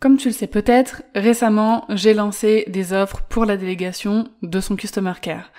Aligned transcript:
Comme 0.00 0.16
tu 0.16 0.28
le 0.28 0.34
sais 0.34 0.46
peut-être, 0.46 1.02
récemment, 1.14 1.84
j'ai 1.90 2.14
lancé 2.14 2.64
des 2.68 2.94
offres 2.94 3.20
pour 3.28 3.44
la 3.44 3.58
délégation 3.58 4.28
de 4.40 4.58
son 4.58 4.74
Customer 4.74 5.12
Care. 5.20 5.52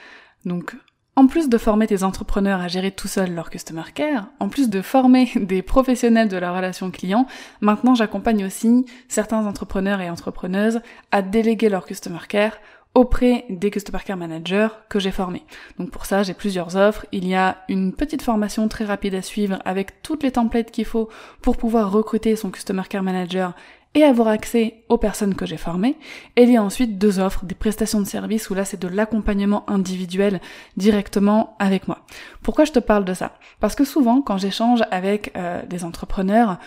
Donc, 0.46 0.76
en 1.16 1.28
plus 1.28 1.48
de 1.48 1.60
former 1.60 1.86
tes 1.86 2.02
entrepreneurs 2.02 2.60
à 2.60 2.68
gérer 2.68 2.90
tout 2.90 3.08
seuls 3.08 3.36
leur 3.36 3.52
Customer 3.52 3.84
Care, 3.94 4.30
en 4.40 4.50
plus 4.50 4.72
de 4.72 4.82
former 4.82 5.30
des 5.36 5.62
professionnels 5.62 6.28
de 6.28 6.38
la 6.38 6.56
relation 6.56 6.90
client, 6.90 7.28
maintenant 7.60 7.94
j'accompagne 7.94 8.44
aussi 8.44 8.88
certains 9.08 9.46
entrepreneurs 9.46 10.02
et 10.02 10.10
entrepreneuses 10.10 10.82
à 11.12 11.22
déléguer 11.22 11.70
leur 11.70 11.86
Customer 11.86 12.26
Care 12.28 12.58
auprès 12.96 13.46
des 13.50 13.70
Customer 13.70 14.00
Care 14.04 14.18
Managers 14.18 14.70
que 14.90 15.00
j'ai 15.00 15.12
formés. 15.12 15.46
Donc 15.78 15.92
pour 15.92 16.08
ça, 16.08 16.24
j'ai 16.24 16.34
plusieurs 16.34 16.76
offres. 16.76 17.06
Il 17.12 17.28
y 17.28 17.36
a 17.36 17.58
une 17.70 17.94
petite 17.94 18.24
formation 18.24 18.68
très 18.68 18.86
rapide 18.86 19.14
à 19.14 19.22
suivre 19.22 19.60
avec 19.66 20.02
toutes 20.02 20.24
les 20.24 20.32
templates 20.32 20.72
qu'il 20.72 20.86
faut 20.86 21.10
pour 21.44 21.58
pouvoir 21.58 21.92
recruter 21.92 22.36
son 22.36 22.50
Customer 22.50 22.84
Care 22.90 23.04
Manager 23.04 23.54
et 23.94 24.04
avoir 24.04 24.30
accès 24.30 24.84
aux 24.88 24.98
personnes 24.98 25.36
que 25.36 25.46
j'ai 25.46 25.58
formées. 25.58 25.98
Et 26.36 26.44
il 26.44 26.52
y 26.52 26.58
a 26.58 26.64
ensuite 26.64 26.98
deux 26.98 27.20
offres, 27.20 27.46
des 27.46 27.56
prestations 27.56 28.00
de 28.00 28.06
services 28.06 28.50
où 28.50 28.54
là 28.54 28.64
c'est 28.64 28.82
de 28.82 28.88
l'accompagnement 28.88 29.70
individuel 29.70 30.40
directement 30.78 31.56
avec 31.60 31.88
moi. 31.88 32.00
Pourquoi 32.42 32.66
je 32.66 32.72
te 32.72 32.80
parle 32.80 33.04
de 33.04 33.14
ça? 33.14 33.34
Parce 33.60 33.76
que 33.76 33.84
souvent 33.84 34.22
quand 34.22 34.38
j'échange 34.38 34.82
avec 34.92 35.34
euh, 35.36 35.62
des 35.66 35.84
entrepreneurs, 35.84 36.58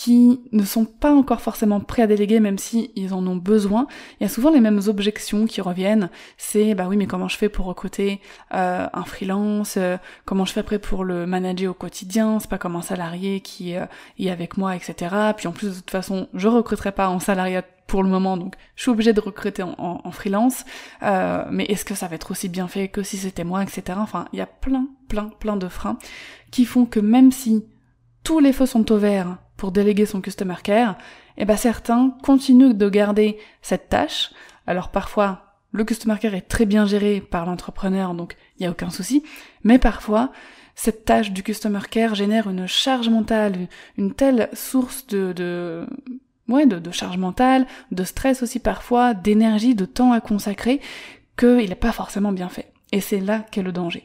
qui 0.00 0.40
ne 0.52 0.64
sont 0.64 0.86
pas 0.86 1.12
encore 1.12 1.42
forcément 1.42 1.78
prêts 1.78 2.00
à 2.00 2.06
déléguer 2.06 2.40
même 2.40 2.56
si 2.56 2.90
ils 2.96 3.12
en 3.12 3.26
ont 3.26 3.36
besoin. 3.36 3.86
Il 4.18 4.22
y 4.22 4.26
a 4.26 4.30
souvent 4.30 4.50
les 4.50 4.62
mêmes 4.62 4.80
objections 4.86 5.44
qui 5.44 5.60
reviennent. 5.60 6.08
C'est 6.38 6.74
bah 6.74 6.86
oui 6.88 6.96
mais 6.96 7.06
comment 7.06 7.28
je 7.28 7.36
fais 7.36 7.50
pour 7.50 7.66
recruter 7.66 8.22
euh, 8.54 8.86
un 8.90 9.04
freelance 9.04 9.74
euh, 9.76 9.98
Comment 10.24 10.46
je 10.46 10.54
fais 10.54 10.60
après 10.60 10.78
pour 10.78 11.04
le 11.04 11.26
manager 11.26 11.72
au 11.72 11.74
quotidien 11.74 12.38
C'est 12.40 12.48
pas 12.48 12.56
comme 12.56 12.76
un 12.76 12.82
salarié 12.82 13.42
qui 13.42 13.76
euh, 13.76 13.84
est 14.18 14.30
avec 14.30 14.56
moi, 14.56 14.74
etc. 14.74 15.14
Puis 15.36 15.48
en 15.48 15.52
plus 15.52 15.68
de 15.68 15.74
toute 15.74 15.90
façon 15.90 16.28
je 16.32 16.48
recruterai 16.48 16.92
pas 16.92 17.10
en 17.10 17.20
salariat 17.20 17.62
pour 17.86 18.02
le 18.02 18.08
moment, 18.08 18.38
donc 18.38 18.54
je 18.76 18.82
suis 18.82 18.90
obligée 18.90 19.12
de 19.12 19.20
recruter 19.20 19.62
en, 19.62 20.12
freelance. 20.12 20.64
mais 21.02 21.64
est-ce 21.64 21.84
que 21.84 21.94
ça 21.94 22.06
va 22.06 22.14
être 22.14 22.30
aussi 22.30 22.48
bien 22.48 22.68
fait 22.68 22.88
que 22.88 23.02
si 23.02 23.18
c'était 23.18 23.44
moi, 23.44 23.62
etc. 23.62 23.98
Enfin, 24.00 24.26
il 24.32 24.38
y 24.38 24.42
a 24.42 24.46
plein, 24.46 24.86
plein, 25.08 25.28
plein 25.40 25.56
de 25.56 25.68
freins 25.68 25.98
qui 26.50 26.64
font 26.64 26.86
que 26.86 27.00
même 27.00 27.32
si 27.32 27.66
tous 28.22 28.38
les 28.38 28.52
feux 28.52 28.66
sont 28.66 28.90
au 28.92 28.96
vert 28.96 29.38
pour 29.60 29.72
déléguer 29.72 30.06
son 30.06 30.22
customer 30.22 30.54
care, 30.62 30.92
et 31.36 31.42
eh 31.42 31.44
ben 31.44 31.58
certains 31.58 32.16
continuent 32.22 32.72
de 32.72 32.88
garder 32.88 33.36
cette 33.60 33.90
tâche. 33.90 34.30
Alors 34.66 34.88
parfois, 34.88 35.54
le 35.72 35.84
customer 35.84 36.16
care 36.18 36.34
est 36.34 36.48
très 36.48 36.64
bien 36.64 36.86
géré 36.86 37.20
par 37.20 37.44
l'entrepreneur, 37.44 38.14
donc 38.14 38.36
il 38.56 38.62
n'y 38.62 38.66
a 38.66 38.70
aucun 38.70 38.88
souci, 38.88 39.22
mais 39.62 39.78
parfois, 39.78 40.32
cette 40.74 41.04
tâche 41.04 41.30
du 41.30 41.42
customer 41.42 41.80
care 41.90 42.14
génère 42.14 42.48
une 42.48 42.66
charge 42.66 43.10
mentale, 43.10 43.68
une 43.98 44.14
telle 44.14 44.48
source 44.54 45.06
de, 45.08 45.34
de 45.34 45.86
ouais, 46.48 46.64
de, 46.64 46.78
de 46.78 46.90
charge 46.90 47.18
mentale, 47.18 47.66
de 47.92 48.04
stress 48.04 48.42
aussi 48.42 48.60
parfois, 48.60 49.12
d'énergie, 49.12 49.74
de 49.74 49.84
temps 49.84 50.12
à 50.12 50.22
consacrer, 50.22 50.80
qu'il 51.36 51.68
n'est 51.68 51.74
pas 51.74 51.92
forcément 51.92 52.32
bien 52.32 52.48
fait. 52.48 52.72
Et 52.92 53.00
c'est 53.00 53.20
là 53.20 53.44
qu'est 53.50 53.62
le 53.62 53.70
danger. 53.70 54.02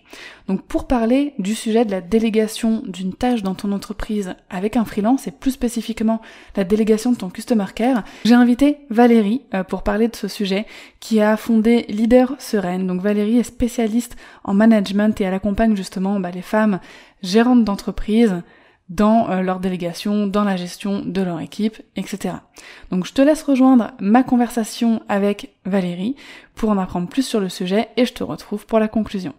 Donc 0.48 0.62
pour 0.62 0.86
parler 0.86 1.34
du 1.40 1.56
sujet 1.56 1.86
de 1.86 1.92
la 1.92 2.02
délégation 2.02 2.84
d'une 2.86 3.14
tâche 3.14 3.42
dans 3.42 3.56
ton 3.56 3.72
entreprise 3.72 4.36
avec 4.52 4.78
un 4.78 4.86
freelance 4.86 5.26
et 5.28 5.32
plus 5.32 5.52
spécifiquement 5.52 6.22
la 6.56 6.64
délégation 6.64 7.12
de 7.12 7.18
ton 7.18 7.30
customer 7.30 7.66
care, 7.74 8.04
j'ai 8.26 8.36
invité 8.36 8.78
Valérie 8.92 9.42
euh, 9.56 9.64
pour 9.64 9.82
parler 9.82 10.08
de 10.08 10.16
ce 10.16 10.28
sujet 10.28 10.68
qui 11.00 11.20
a 11.20 11.36
fondé 11.36 11.86
Leader 11.90 12.36
Sereine. 12.38 12.86
Donc 12.86 13.02
Valérie 13.02 13.40
est 13.40 13.44
spécialiste 13.44 14.18
en 14.44 14.54
management 14.54 15.20
et 15.20 15.24
elle 15.24 15.34
accompagne 15.34 15.76
justement 15.76 16.20
bah, 16.20 16.30
les 16.30 16.44
femmes 16.44 16.80
gérantes 17.24 17.64
d'entreprise 17.64 18.44
dans 18.90 19.30
euh, 19.30 19.42
leur 19.42 19.60
délégation, 19.60 20.28
dans 20.28 20.44
la 20.44 20.58
gestion 20.58 21.04
de 21.04 21.22
leur 21.22 21.40
équipe, 21.40 21.82
etc. 21.96 22.36
Donc 22.92 23.06
je 23.06 23.14
te 23.14 23.22
laisse 23.22 23.44
rejoindre 23.44 23.92
ma 24.00 24.24
conversation 24.24 25.02
avec 25.08 25.56
Valérie 25.66 26.16
pour 26.54 26.70
en 26.70 26.78
apprendre 26.78 27.10
plus 27.10 27.24
sur 27.24 27.40
le 27.40 27.50
sujet 27.50 27.90
et 27.98 28.06
je 28.06 28.14
te 28.14 28.24
retrouve 28.24 28.66
pour 28.66 28.80
la 28.80 28.88
conclusion. 28.88 29.34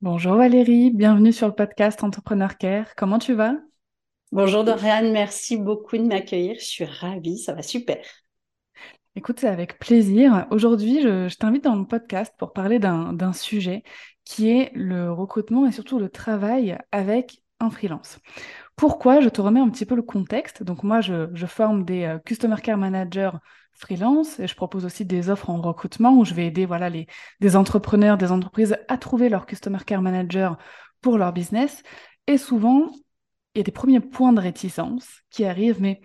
Bonjour 0.00 0.36
Valérie, 0.36 0.90
bienvenue 0.90 1.32
sur 1.32 1.46
le 1.46 1.54
podcast 1.54 2.02
Entrepreneur 2.02 2.56
Care. 2.56 2.94
Comment 2.96 3.18
tu 3.18 3.34
vas? 3.34 3.54
Bonjour 4.32 4.64
Doriane, 4.64 5.12
merci 5.12 5.56
beaucoup 5.56 5.96
de 5.96 6.02
m'accueillir. 6.02 6.56
Je 6.58 6.64
suis 6.64 6.84
ravie, 6.84 7.38
ça 7.38 7.52
va 7.52 7.62
super. 7.62 8.04
Écoute, 9.14 9.40
c'est 9.40 9.48
avec 9.48 9.78
plaisir. 9.78 10.46
Aujourd'hui, 10.50 11.00
je, 11.00 11.28
je 11.28 11.36
t'invite 11.36 11.64
dans 11.64 11.76
le 11.76 11.86
podcast 11.86 12.34
pour 12.38 12.52
parler 12.52 12.78
d'un 12.78 13.32
sujet 13.32 13.82
qui 14.24 14.50
est 14.50 14.70
le 14.74 15.10
recrutement 15.10 15.66
et 15.66 15.72
surtout 15.72 15.98
le 15.98 16.10
travail 16.10 16.76
avec 16.92 17.42
freelance. 17.70 18.18
Pourquoi? 18.76 19.20
Je 19.20 19.28
te 19.28 19.40
remets 19.40 19.60
un 19.60 19.70
petit 19.70 19.86
peu 19.86 19.94
le 19.94 20.02
contexte. 20.02 20.62
Donc 20.62 20.82
moi, 20.82 21.00
je, 21.00 21.46
forme 21.46 21.84
des 21.84 22.04
euh, 22.04 22.18
Customer 22.18 22.56
Care 22.62 22.78
Managers 22.78 23.30
freelance 23.72 24.40
et 24.40 24.46
je 24.46 24.54
propose 24.54 24.84
aussi 24.86 25.04
des 25.04 25.28
offres 25.28 25.50
en 25.50 25.60
recrutement 25.60 26.12
où 26.12 26.24
je 26.24 26.34
vais 26.34 26.46
aider 26.46 26.64
voilà, 26.64 26.88
les, 26.88 27.06
des 27.40 27.56
entrepreneurs, 27.56 28.16
des 28.16 28.32
entreprises 28.32 28.76
à 28.88 28.98
trouver 28.98 29.28
leur 29.28 29.46
Customer 29.46 29.78
Care 29.84 30.02
Manager 30.02 30.56
pour 31.00 31.18
leur 31.18 31.32
business. 31.32 31.82
Et 32.26 32.38
souvent, 32.38 32.90
il 33.54 33.58
y 33.58 33.60
a 33.60 33.64
des 33.64 33.72
premiers 33.72 34.00
points 34.00 34.32
de 34.32 34.40
réticence 34.40 35.22
qui 35.30 35.44
arrivent, 35.44 35.80
mais 35.80 36.00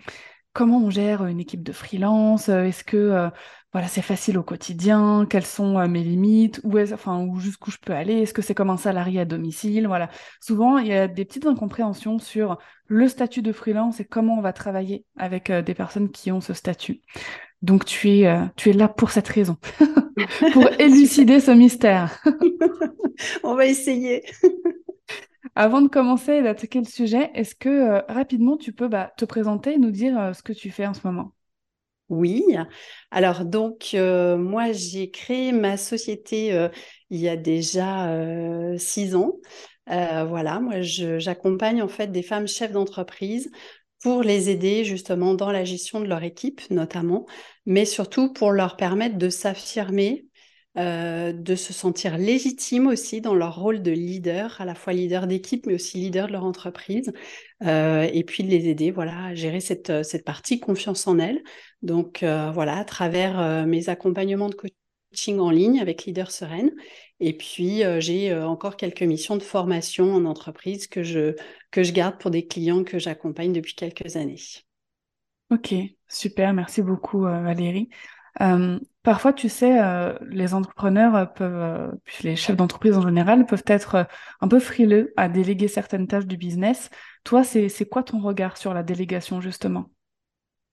comment 0.52 0.78
on 0.78 0.90
gère 0.90 1.26
une 1.26 1.40
équipe 1.40 1.62
de 1.62 1.72
freelance? 1.72 2.48
Est-ce 2.48 2.84
que 2.84 2.96
euh, 2.96 3.30
voilà, 3.72 3.88
c'est 3.88 4.02
facile 4.02 4.36
au 4.36 4.42
quotidien, 4.42 5.26
quelles 5.28 5.46
sont 5.46 5.78
euh, 5.78 5.88
mes 5.88 6.02
limites, 6.02 6.60
où 6.62 6.76
est 6.76 6.92
enfin, 6.92 7.24
où 7.24 7.40
jusqu'où 7.40 7.70
je 7.70 7.78
peux 7.78 7.94
aller, 7.94 8.20
est-ce 8.20 8.34
que 8.34 8.42
c'est 8.42 8.54
comme 8.54 8.68
un 8.68 8.76
salarié 8.76 9.20
à 9.20 9.24
domicile, 9.24 9.86
voilà. 9.86 10.10
Souvent, 10.40 10.76
il 10.76 10.88
y 10.88 10.92
a 10.92 11.08
des 11.08 11.24
petites 11.24 11.46
incompréhensions 11.46 12.18
sur 12.18 12.58
le 12.86 13.08
statut 13.08 13.40
de 13.40 13.50
freelance 13.50 13.98
et 13.98 14.04
comment 14.04 14.36
on 14.36 14.42
va 14.42 14.52
travailler 14.52 15.06
avec 15.16 15.48
euh, 15.48 15.62
des 15.62 15.72
personnes 15.72 16.10
qui 16.10 16.30
ont 16.30 16.42
ce 16.42 16.52
statut. 16.52 17.00
Donc 17.62 17.86
tu 17.86 18.10
es, 18.10 18.26
euh, 18.26 18.44
tu 18.56 18.68
es 18.68 18.72
là 18.74 18.88
pour 18.88 19.10
cette 19.10 19.28
raison, 19.28 19.56
pour 20.52 20.68
élucider 20.78 21.40
ce 21.40 21.52
mystère. 21.52 22.22
on 23.42 23.54
va 23.54 23.64
essayer. 23.64 24.22
Avant 25.54 25.80
de 25.80 25.88
commencer 25.88 26.32
et 26.32 26.42
d'attaquer 26.42 26.80
le 26.80 26.84
sujet, 26.84 27.30
est-ce 27.34 27.54
que 27.54 28.02
rapidement 28.12 28.58
tu 28.58 28.72
peux 28.72 28.88
bah, 28.88 29.12
te 29.16 29.24
présenter 29.24 29.74
et 29.74 29.78
nous 29.78 29.90
dire 29.90 30.32
ce 30.34 30.42
que 30.42 30.52
tu 30.52 30.70
fais 30.70 30.86
en 30.86 30.94
ce 30.94 31.06
moment? 31.06 31.32
Oui. 32.12 32.44
Alors 33.10 33.44
donc, 33.44 33.90
euh, 33.94 34.36
moi, 34.36 34.72
j'ai 34.72 35.10
créé 35.10 35.50
ma 35.52 35.76
société 35.76 36.52
euh, 36.52 36.68
il 37.10 37.20
y 37.20 37.28
a 37.28 37.36
déjà 37.36 38.10
euh, 38.12 38.76
six 38.78 39.16
ans. 39.16 39.32
voilà, 39.86 40.60
moi, 40.60 40.82
j'accompagne 40.82 41.82
en 41.82 41.88
fait 41.88 42.08
des 42.12 42.22
femmes 42.22 42.46
chefs 42.46 42.72
d'entreprise 42.72 43.50
pour 44.02 44.22
les 44.22 44.50
aider 44.50 44.84
justement 44.84 45.34
dans 45.34 45.50
la 45.52 45.64
gestion 45.64 46.00
de 46.00 46.06
leur 46.06 46.22
équipe 46.22 46.60
notamment, 46.70 47.26
mais 47.66 47.84
surtout 47.86 48.32
pour 48.32 48.52
leur 48.52 48.76
permettre 48.76 49.16
de 49.16 49.30
s'affirmer 49.30 50.26
euh, 50.78 51.34
de 51.34 51.54
se 51.54 51.74
sentir 51.74 52.16
légitime 52.16 52.86
aussi 52.86 53.20
dans 53.20 53.34
leur 53.34 53.60
rôle 53.60 53.82
de 53.82 53.90
leader, 53.90 54.58
à 54.58 54.64
la 54.64 54.74
fois 54.74 54.94
leader 54.94 55.26
d'équipe, 55.26 55.66
mais 55.66 55.74
aussi 55.74 55.98
leader 55.98 56.28
de 56.28 56.32
leur 56.32 56.44
entreprise, 56.44 57.12
euh, 57.62 58.08
et 58.10 58.24
puis 58.24 58.42
de 58.42 58.48
les 58.48 58.68
aider 58.68 58.90
voilà, 58.90 59.26
à 59.26 59.34
gérer 59.34 59.60
cette, 59.60 59.90
euh, 59.90 60.02
cette 60.02 60.24
partie 60.24 60.60
confiance 60.60 61.06
en 61.06 61.18
elles. 61.18 61.42
Donc 61.82 62.22
voilà, 62.22 62.78
à 62.78 62.84
travers 62.84 63.66
mes 63.66 63.88
accompagnements 63.88 64.48
de 64.48 64.54
coaching 64.54 65.40
en 65.40 65.50
ligne 65.50 65.80
avec 65.80 66.04
Leader 66.04 66.30
Sereine. 66.30 66.70
Et 67.18 67.36
puis, 67.36 67.82
j'ai 67.98 68.32
encore 68.32 68.76
quelques 68.76 69.02
missions 69.02 69.36
de 69.36 69.42
formation 69.42 70.14
en 70.14 70.24
entreprise 70.24 70.86
que 70.86 71.02
je, 71.02 71.34
que 71.72 71.82
je 71.82 71.92
garde 71.92 72.18
pour 72.18 72.30
des 72.30 72.46
clients 72.46 72.84
que 72.84 73.00
j'accompagne 73.00 73.52
depuis 73.52 73.74
quelques 73.74 74.14
années. 74.14 74.38
Ok, 75.50 75.74
super, 76.08 76.52
merci 76.52 76.82
beaucoup 76.82 77.22
Valérie. 77.22 77.88
Parfois, 79.02 79.32
tu 79.32 79.48
sais, 79.48 79.80
euh, 79.80 80.14
les 80.28 80.54
entrepreneurs 80.54 81.32
peuvent, 81.34 81.54
euh, 81.54 81.90
les 82.22 82.36
chefs 82.36 82.56
d'entreprise 82.56 82.96
en 82.96 83.02
général, 83.02 83.46
peuvent 83.46 83.64
être 83.66 84.06
un 84.40 84.48
peu 84.48 84.58
frileux 84.58 85.12
à 85.16 85.28
déléguer 85.28 85.68
certaines 85.68 86.06
tâches 86.06 86.26
du 86.26 86.36
business. 86.36 86.90
Toi, 87.24 87.44
c'est 87.44 87.88
quoi 87.88 88.02
ton 88.02 88.20
regard 88.20 88.56
sur 88.56 88.74
la 88.74 88.82
délégation, 88.82 89.40
justement? 89.40 89.90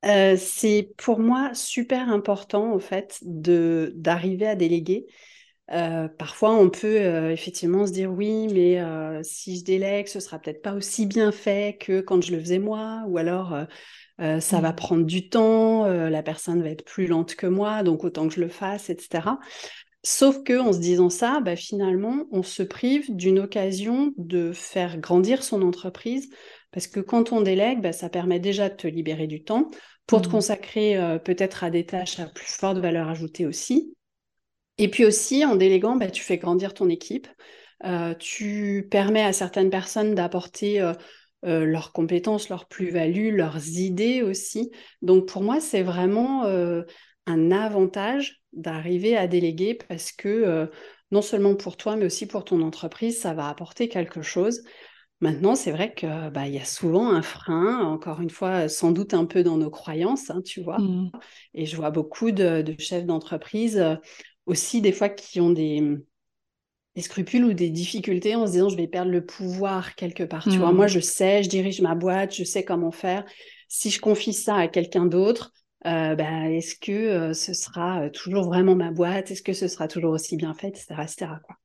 C'est 0.04 0.94
pour 0.98 1.20
moi 1.20 1.54
super 1.54 2.10
important, 2.10 2.74
en 2.74 2.80
fait, 2.80 3.20
d'arriver 3.22 4.48
à 4.48 4.56
déléguer. 4.56 5.08
parfois, 5.68 6.56
on 6.56 6.70
peut 6.70 7.32
effectivement 7.32 7.86
se 7.86 7.92
dire 7.92 8.12
oui, 8.12 8.48
mais 8.54 8.82
si 9.24 9.60
je 9.60 9.64
délègue, 9.64 10.08
ce 10.08 10.20
sera 10.20 10.40
peut-être 10.40 10.62
pas 10.62 10.74
aussi 10.74 11.06
bien 11.06 11.32
fait 11.32 11.78
que 11.80 12.02
quand 12.02 12.24
je 12.24 12.32
le 12.32 12.40
faisais 12.40 12.60
moi, 12.60 13.04
ou 13.08 13.18
alors 13.18 13.54
ça 14.20 14.60
va 14.60 14.72
mmh. 14.72 14.76
prendre 14.76 15.06
du 15.06 15.30
temps, 15.30 15.86
la 15.86 16.24
personne 16.24 16.62
va 16.62 16.70
être 16.70 16.86
plus 16.86 17.08
lente 17.08 17.36
que 17.36 17.48
moi, 17.48 17.84
donc 17.84 18.04
autant 18.04 18.28
que 18.28 18.34
je 18.34 18.42
le 18.42 18.50
fasse, 18.50 18.90
etc. 18.90 19.38
Sauf 20.04 20.44
que 20.44 20.60
en 20.60 20.72
se 20.74 20.80
disant 20.80 21.10
ça, 21.10 21.42
bah, 21.42 21.56
finalement, 21.56 22.26
on 22.32 22.44
se 22.44 22.64
prive 22.64 23.14
d'une 23.16 23.40
occasion 23.40 24.14
de 24.18 24.52
faire 24.54 24.98
grandir 24.98 25.44
son 25.44 25.62
entreprise, 25.62 26.30
parce 26.72 26.88
que 26.88 27.00
quand 27.00 27.32
on 27.32 27.42
délègue, 27.42 27.82
bah, 27.82 27.92
ça 27.92 28.10
permet 28.10 28.40
déjà 28.40 28.70
de 28.70 28.76
te 28.76 28.88
libérer 28.88 29.28
du 29.28 29.44
temps 29.44 29.70
pour 30.06 30.22
te 30.22 30.28
mmh. 30.28 30.32
consacrer 30.32 31.20
peut-être 31.24 31.64
à 31.64 31.70
des 31.70 31.86
tâches 31.86 32.20
à 32.20 32.26
plus 32.26 32.48
forte 32.52 32.78
valeur 32.78 33.10
ajoutée 33.10 33.46
aussi. 33.46 33.94
Et 34.80 34.90
puis 34.90 35.06
aussi, 35.06 35.44
en 35.46 35.56
déléguant, 35.56 35.98
bah, 35.98 36.10
tu 36.10 36.24
fais 36.24 36.38
grandir 36.38 36.74
ton 36.74 36.90
équipe. 36.90 37.28
tu 38.20 38.88
permets 38.90 39.24
à 39.24 39.34
certaines 39.34 39.70
personnes 39.70 40.16
d'apporter 40.16 40.82
euh, 40.82 40.94
leurs 41.44 41.94
compétences, 41.94 42.50
leurs 42.50 42.68
plus-values, 42.68 43.36
leurs 43.36 43.70
idées 43.70 44.22
aussi. 44.22 44.72
Donc 45.02 45.28
pour 45.28 45.42
moi, 45.42 45.60
c'est 45.60 45.84
vraiment 45.84 46.46
euh, 46.46 46.84
un 47.26 47.52
avantage 47.52 48.42
d'arriver 48.54 49.16
à 49.16 49.28
déléguer 49.28 49.76
parce 49.76 50.12
que 50.12 50.28
euh, 50.28 50.68
non 51.12 51.22
seulement 51.22 51.56
pour 51.56 51.78
toi, 51.78 51.96
mais 51.96 52.06
aussi 52.06 52.28
pour 52.28 52.44
ton 52.44 52.62
entreprise, 52.62 53.20
ça 53.20 53.34
va 53.34 53.48
apporter 53.48 53.88
quelque 53.88 54.22
chose. 54.22 54.64
Maintenant, 55.22 55.56
c'est 55.56 55.72
vrai 55.72 55.94
qu'il 55.94 56.32
bah, 56.34 56.48
y 56.48 56.60
a 56.60 56.66
souvent 56.66 57.10
un 57.10 57.22
frein, 57.22 57.82
encore 57.82 58.22
une 58.22 58.30
fois, 58.30 58.70
sans 58.70 58.92
doute 58.92 59.14
un 59.14 59.26
peu 59.26 59.44
dans 59.44 59.58
nos 59.58 59.70
croyances, 59.70 60.30
hein, 60.30 60.42
tu 60.42 60.62
vois. 60.62 60.78
Mmh. 60.80 61.12
Et 61.56 61.66
je 61.66 61.76
vois 61.76 61.92
beaucoup 61.92 62.32
de 62.32 62.64
chefs 62.80 63.06
d'entreprise 63.06 63.84
aussi, 64.46 64.82
des 64.82 64.94
fois, 64.94 65.10
qui 65.10 65.42
ont 65.42 65.50
des, 65.50 66.00
des 66.96 67.02
scrupules 67.02 67.46
ou 67.46 67.54
des 67.54 67.70
difficultés 67.70 68.36
en 68.36 68.48
se 68.48 68.54
disant 68.54 68.70
je 68.70 68.78
vais 68.78 68.88
perdre 68.88 69.12
le 69.12 69.26
pouvoir 69.26 69.96
quelque 69.96 70.24
part. 70.24 70.44
Tu 70.44 70.58
vois, 70.58 70.72
moi 70.72 70.86
mmh. 70.86 70.90
je 70.90 71.00
sais, 71.00 71.44
je 71.44 71.50
dirige 71.50 71.82
ma 71.82 71.96
boîte, 71.96 72.36
je 72.36 72.44
sais 72.44 72.64
comment 72.64 72.92
faire. 72.92 73.24
Si 73.68 73.92
je 73.92 74.00
confie 74.00 74.34
ça 74.34 74.56
à 74.56 74.68
quelqu'un 74.68 75.06
d'autre, 75.06 75.52
euh, 75.86 76.16
ben, 76.16 76.46
est-ce 76.46 76.76
que 76.76 76.92
euh, 76.92 77.34
ce 77.34 77.54
sera 77.54 78.02
euh, 78.02 78.10
toujours 78.10 78.46
vraiment 78.46 78.76
ma 78.76 78.92
boîte? 78.92 79.32
Est-ce 79.32 79.42
que 79.42 79.54
ce 79.54 79.68
sera 79.68 79.88
toujours 79.88 80.12
aussi 80.12 80.36
bien 80.36 80.54
fait, 80.54 80.70
etc., 80.70 80.88
etc. 81.02 81.28
Quoi. 81.44 81.56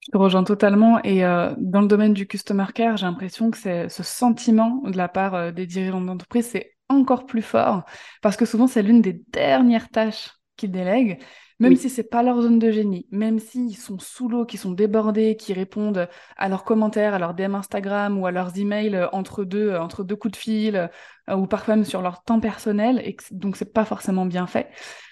Je 0.00 0.10
te 0.10 0.16
rejoins 0.16 0.44
totalement. 0.44 1.00
Et 1.04 1.20
dans 1.20 1.82
le 1.82 1.86
domaine 1.86 2.14
du 2.14 2.26
customer 2.26 2.64
care, 2.74 2.96
j'ai 2.96 3.04
l'impression 3.04 3.50
que 3.50 3.58
c'est 3.58 3.90
ce 3.90 4.02
sentiment 4.02 4.80
de 4.86 4.96
la 4.96 5.06
part 5.06 5.52
des 5.52 5.66
dirigeants 5.66 6.00
d'entreprise, 6.00 6.46
c'est 6.46 6.76
encore 6.88 7.26
plus 7.26 7.42
fort 7.42 7.82
parce 8.22 8.38
que 8.38 8.46
souvent 8.46 8.66
c'est 8.66 8.80
l'une 8.82 9.02
des 9.02 9.20
dernières 9.28 9.90
tâches 9.90 10.30
qu'ils 10.56 10.70
délèguent. 10.70 11.18
Même 11.60 11.74
si 11.74 11.90
c'est 11.90 12.04
pas 12.04 12.22
leur 12.22 12.40
zone 12.40 12.60
de 12.60 12.70
génie, 12.70 13.06
même 13.10 13.40
s'ils 13.40 13.76
sont 13.76 13.98
sous 13.98 14.28
l'eau, 14.28 14.44
qu'ils 14.44 14.60
sont 14.60 14.70
débordés, 14.70 15.36
qui 15.36 15.52
répondent 15.52 16.08
à 16.36 16.48
leurs 16.48 16.62
commentaires, 16.62 17.14
à 17.14 17.18
leurs 17.18 17.34
DM 17.34 17.56
Instagram 17.56 18.16
ou 18.16 18.26
à 18.26 18.30
leurs 18.30 18.56
emails 18.58 18.94
euh, 18.94 19.08
entre 19.10 19.44
deux, 19.44 19.70
euh, 19.70 19.80
entre 19.80 20.04
deux 20.04 20.14
coups 20.14 20.32
de 20.32 20.36
fil, 20.36 20.90
euh, 21.28 21.36
ou 21.36 21.48
parfois 21.48 21.74
même 21.74 21.84
sur 21.84 22.00
leur 22.00 22.22
temps 22.22 22.38
personnel, 22.38 23.00
et 23.04 23.16
donc 23.32 23.56
c'est 23.56 23.72
pas 23.72 23.84
forcément 23.84 24.24
bien 24.24 24.46
fait. 24.46 24.70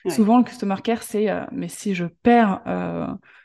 Souvent, 0.08 0.38
le 0.38 0.44
customer 0.44 0.76
care, 0.84 1.02
c'est 1.02 1.28
mais 1.50 1.68
si 1.68 1.94
je 1.94 2.04
perds, 2.04 2.62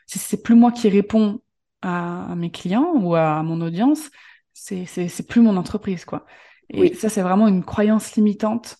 si 0.06 0.20
c'est 0.20 0.42
plus 0.42 0.54
moi 0.54 0.70
qui 0.70 0.88
réponds 0.88 1.42
à, 1.82 2.34
mes 2.36 2.50
clients 2.50 2.92
ou 2.94 3.16
à 3.16 3.42
mon 3.42 3.60
audience, 3.60 4.10
c'est 4.52 4.86
c'est 4.86 5.26
plus 5.26 5.40
mon 5.40 5.56
entreprise, 5.56 6.04
quoi. 6.04 6.24
Et 6.70 6.94
ça, 6.94 7.08
c'est 7.08 7.20
vraiment 7.20 7.48
une 7.48 7.64
croyance 7.64 8.14
limitante 8.14 8.78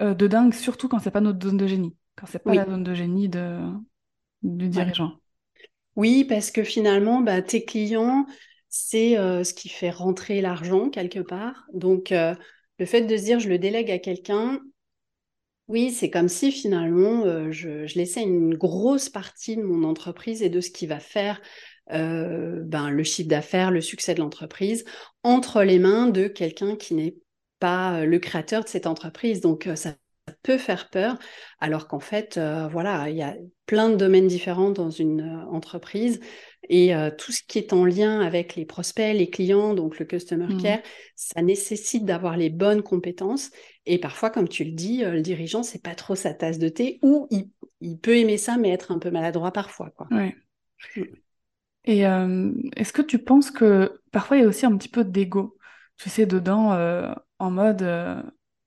de 0.00 0.26
dingue, 0.26 0.54
surtout 0.54 0.88
quand 0.88 0.98
c'est 0.98 1.10
pas 1.10 1.20
notre 1.20 1.46
zone 1.46 1.58
de 1.58 1.66
génie 1.66 1.94
quand 2.20 2.26
c'est 2.26 2.38
pas 2.38 2.54
la 2.54 2.66
zone 2.66 2.84
de 2.84 2.94
génie 2.94 3.28
de, 3.28 3.58
du 4.42 4.68
dirigeant. 4.68 5.12
Oui, 5.96 6.24
parce 6.24 6.50
que 6.50 6.62
finalement, 6.62 7.20
bah, 7.20 7.42
tes 7.42 7.64
clients, 7.64 8.26
c'est 8.68 9.18
euh, 9.18 9.42
ce 9.42 9.54
qui 9.54 9.68
fait 9.68 9.90
rentrer 9.90 10.40
l'argent 10.40 10.90
quelque 10.90 11.20
part. 11.20 11.66
Donc, 11.72 12.12
euh, 12.12 12.34
le 12.78 12.86
fait 12.86 13.02
de 13.02 13.16
se 13.16 13.24
dire 13.24 13.40
je 13.40 13.48
le 13.48 13.58
délègue 13.58 13.90
à 13.90 13.98
quelqu'un, 13.98 14.60
oui, 15.68 15.90
c'est 15.90 16.10
comme 16.10 16.28
si 16.28 16.52
finalement 16.52 17.24
euh, 17.24 17.50
je, 17.50 17.86
je, 17.86 17.94
laissais 17.96 18.22
une 18.22 18.54
grosse 18.54 19.08
partie 19.08 19.56
de 19.56 19.62
mon 19.62 19.88
entreprise 19.88 20.42
et 20.42 20.48
de 20.48 20.60
ce 20.60 20.70
qui 20.70 20.86
va 20.86 21.00
faire 21.00 21.40
ben, 21.92 22.88
le 22.88 23.02
chiffre 23.02 23.28
d'affaires, 23.28 23.72
le 23.72 23.80
succès 23.80 24.14
de 24.14 24.20
l'entreprise 24.20 24.84
entre 25.24 25.64
les 25.64 25.80
mains 25.80 26.06
de 26.06 26.28
quelqu'un 26.28 26.76
qui 26.76 26.94
n'est 26.94 27.16
pas 27.58 28.04
le 28.04 28.20
créateur 28.20 28.62
de 28.62 28.68
cette 28.68 28.86
entreprise. 28.86 29.40
Donc, 29.40 29.68
ça 29.74 29.94
peut 30.42 30.58
faire 30.58 30.88
peur, 30.90 31.18
alors 31.60 31.88
qu'en 31.88 32.00
fait, 32.00 32.36
euh, 32.36 32.68
voilà, 32.68 33.08
il 33.08 33.16
y 33.16 33.22
a 33.22 33.36
plein 33.66 33.88
de 33.88 33.96
domaines 33.96 34.26
différents 34.26 34.70
dans 34.70 34.90
une 34.90 35.20
euh, 35.20 35.46
entreprise 35.50 36.20
et 36.68 36.94
euh, 36.94 37.10
tout 37.10 37.32
ce 37.32 37.42
qui 37.46 37.58
est 37.58 37.72
en 37.72 37.84
lien 37.84 38.20
avec 38.20 38.56
les 38.56 38.64
prospects, 38.64 39.14
les 39.14 39.30
clients, 39.30 39.74
donc 39.74 39.98
le 39.98 40.04
customer 40.04 40.46
mmh. 40.46 40.62
care, 40.62 40.80
ça 41.16 41.42
nécessite 41.42 42.04
d'avoir 42.04 42.36
les 42.36 42.50
bonnes 42.50 42.82
compétences. 42.82 43.50
Et 43.86 43.98
parfois, 43.98 44.30
comme 44.30 44.48
tu 44.48 44.64
le 44.64 44.72
dis, 44.72 45.02
le 45.02 45.20
dirigeant, 45.20 45.62
c'est 45.62 45.82
pas 45.82 45.94
trop 45.94 46.14
sa 46.14 46.34
tasse 46.34 46.58
de 46.58 46.68
thé, 46.68 46.98
ou 47.02 47.28
il, 47.30 47.98
peut 47.98 48.16
aimer 48.16 48.36
ça, 48.36 48.56
mais 48.56 48.70
être 48.70 48.92
un 48.92 48.98
peu 48.98 49.10
maladroit 49.10 49.52
parfois, 49.52 49.90
quoi. 49.90 50.06
Ouais. 50.10 50.36
Mmh. 50.96 51.02
Et 51.86 52.00
est-ce 52.00 52.92
que 52.92 53.02
tu 53.02 53.18
penses 53.18 53.50
que 53.50 54.02
parfois 54.12 54.36
il 54.36 54.42
y 54.42 54.44
a 54.44 54.48
aussi 54.48 54.66
un 54.66 54.76
petit 54.76 54.90
peu 54.90 55.02
d'ego, 55.02 55.56
tu 55.96 56.10
sais, 56.10 56.26
dedans, 56.26 56.78
en 57.38 57.50
mode 57.50 57.82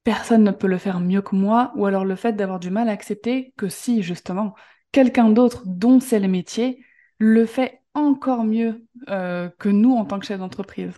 personne 0.03 0.43
ne 0.43 0.51
peut 0.51 0.67
le 0.67 0.77
faire 0.77 0.99
mieux 0.99 1.21
que 1.21 1.35
moi, 1.35 1.71
ou 1.75 1.85
alors 1.85 2.05
le 2.05 2.15
fait 2.15 2.33
d'avoir 2.33 2.59
du 2.59 2.69
mal 2.69 2.89
à 2.89 2.91
accepter 2.91 3.53
que 3.57 3.69
si, 3.69 4.03
justement, 4.03 4.53
quelqu'un 4.91 5.29
d'autre 5.29 5.63
dont 5.65 5.99
c'est 5.99 6.19
le 6.19 6.27
métier 6.27 6.83
le 7.19 7.45
fait 7.45 7.81
encore 7.93 8.43
mieux 8.43 8.85
euh, 9.09 9.49
que 9.59 9.69
nous 9.69 9.93
en 9.93 10.05
tant 10.05 10.19
que 10.19 10.25
chef 10.25 10.39
d'entreprise. 10.39 10.91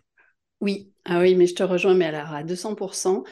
Oui, 0.61 0.91
ah 1.03 1.19
oui, 1.19 1.35
mais 1.35 1.47
je 1.47 1.55
te 1.55 1.63
rejoins, 1.63 1.93
mais 1.93 2.05
alors 2.05 2.33
à 2.33 2.43
200%. 2.43 3.23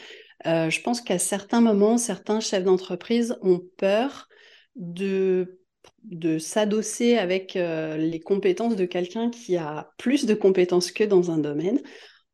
Euh, 0.46 0.70
je 0.70 0.81
pense 0.81 1.02
qu'à 1.02 1.18
certains 1.18 1.62
moments, 1.62 1.98
certains 1.98 2.40
chefs 2.40 2.64
d'entreprise 2.64 3.38
ont 3.42 3.62
peur 3.78 4.28
de, 4.76 5.60
de 6.04 6.38
s'adosser 6.38 7.18
avec 7.18 7.56
euh, 7.56 7.96
les 7.98 8.19
compétences 8.19 8.76
de 8.76 8.86
quelqu'un 8.86 9.30
qui 9.30 9.56
a 9.56 9.92
plus 9.98 10.26
de 10.26 10.34
compétences 10.34 10.92
que 10.92 11.04
dans 11.04 11.31
un 11.31 11.38
domaine 11.38 11.80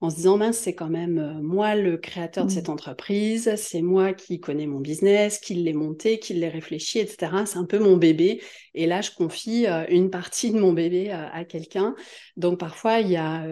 en 0.02 0.10
se 0.10 0.16
disant, 0.16 0.38
mince, 0.38 0.58
c'est 0.58 0.74
quand 0.74 0.90
même 0.90 1.18
euh, 1.18 1.42
moi 1.42 1.76
le 1.76 1.98
créateur 1.98 2.46
de 2.46 2.50
mmh. 2.50 2.54
cette 2.54 2.70
entreprise, 2.70 3.54
c'est 3.58 3.82
moi 3.82 4.14
qui 4.14 4.40
connais 4.40 4.66
mon 4.66 4.80
business, 4.80 5.40
qui 5.40 5.56
l'ai 5.56 5.74
monté, 5.74 6.20
qui 6.20 6.34
l'ai 6.34 6.48
réfléchi, 6.48 7.00
etc. 7.00 7.44
C'est 7.46 7.58
un 7.58 7.66
peu 7.66 7.80
mon 7.80 7.98
bébé. 7.98 8.42
Et 8.74 8.88
là, 8.88 9.02
je 9.02 9.12
confie 9.12 9.68
euh, 9.68 9.86
une 9.90 10.10
partie 10.10 10.52
de 10.52 10.60
mon 10.60 10.72
bébé 10.72 11.12
euh, 11.12 11.28
à 11.34 11.44
quelqu'un. 11.44 11.96
Donc 12.38 12.60
parfois, 12.60 13.00
il 13.02 13.10
y 13.10 13.18
a... 13.18 13.46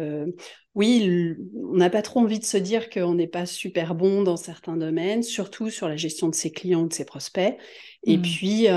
oui, 0.73 1.35
on 1.55 1.75
n'a 1.75 1.89
pas 1.89 2.01
trop 2.01 2.21
envie 2.21 2.39
de 2.39 2.45
se 2.45 2.57
dire 2.57 2.89
qu'on 2.89 3.15
n'est 3.15 3.27
pas 3.27 3.45
super 3.45 3.93
bon 3.93 4.23
dans 4.23 4.37
certains 4.37 4.77
domaines, 4.77 5.23
surtout 5.23 5.69
sur 5.69 5.89
la 5.89 5.97
gestion 5.97 6.29
de 6.29 6.35
ses 6.35 6.51
clients 6.51 6.83
ou 6.83 6.87
de 6.87 6.93
ses 6.93 7.05
prospects. 7.05 7.57
Et 8.05 8.17
mmh. 8.17 8.21
puis, 8.21 8.67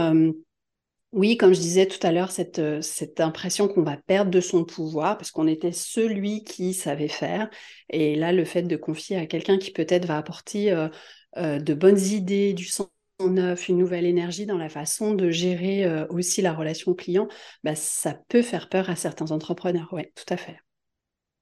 oui, 1.13 1.37
comme 1.37 1.53
je 1.55 1.61
disais 1.61 1.87
tout 1.87 2.05
à 2.07 2.13
l'heure, 2.13 2.31
cette, 2.31 2.61
euh, 2.61 2.81
cette 2.83 3.21
impression 3.21 3.67
qu'on 3.67 3.83
va 3.83 3.97
perdre 3.97 4.31
de 4.31 4.41
son 4.41 4.65
pouvoir 4.65 5.19
parce 5.19 5.33
qu'on 5.33 5.49
était 5.49 5.73
celui 5.73 6.45
qui 6.45 6.73
savait 6.73 7.09
faire. 7.09 7.51
Et 7.89 8.15
là, 8.15 8.33
le 8.33 8.45
fait 8.45 8.63
de 8.63 8.77
confier 8.77 9.17
à 9.17 9.27
quelqu'un 9.27 9.59
qui 9.59 9.73
peut-être 9.73 10.07
va 10.07 10.19
apporter 10.19 10.71
euh, 10.71 10.89
euh, 11.37 11.59
de 11.59 11.75
bonnes 11.75 11.99
idées, 11.99 12.53
du 12.55 12.65
sang 12.65 12.91
neuf, 13.21 13.69
une 13.69 13.79
nouvelle 13.79 14.07
énergie 14.07 14.47
dans 14.47 14.57
la 14.57 14.71
façon 14.71 15.13
de 15.13 15.31
gérer 15.31 16.07
aussi 16.09 16.41
la 16.41 16.55
relation 16.55 16.95
client, 16.95 17.29
bah, 17.63 17.75
ça 17.75 18.15
peut 18.29 18.41
faire 18.41 18.71
peur 18.71 18.89
à 18.89 18.97
certains 18.97 19.31
entrepreneurs. 19.31 19.91
Oui, 19.93 20.05
tout 20.15 20.33
à 20.33 20.39
fait. 20.39 20.57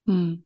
Mmh. 0.07 0.39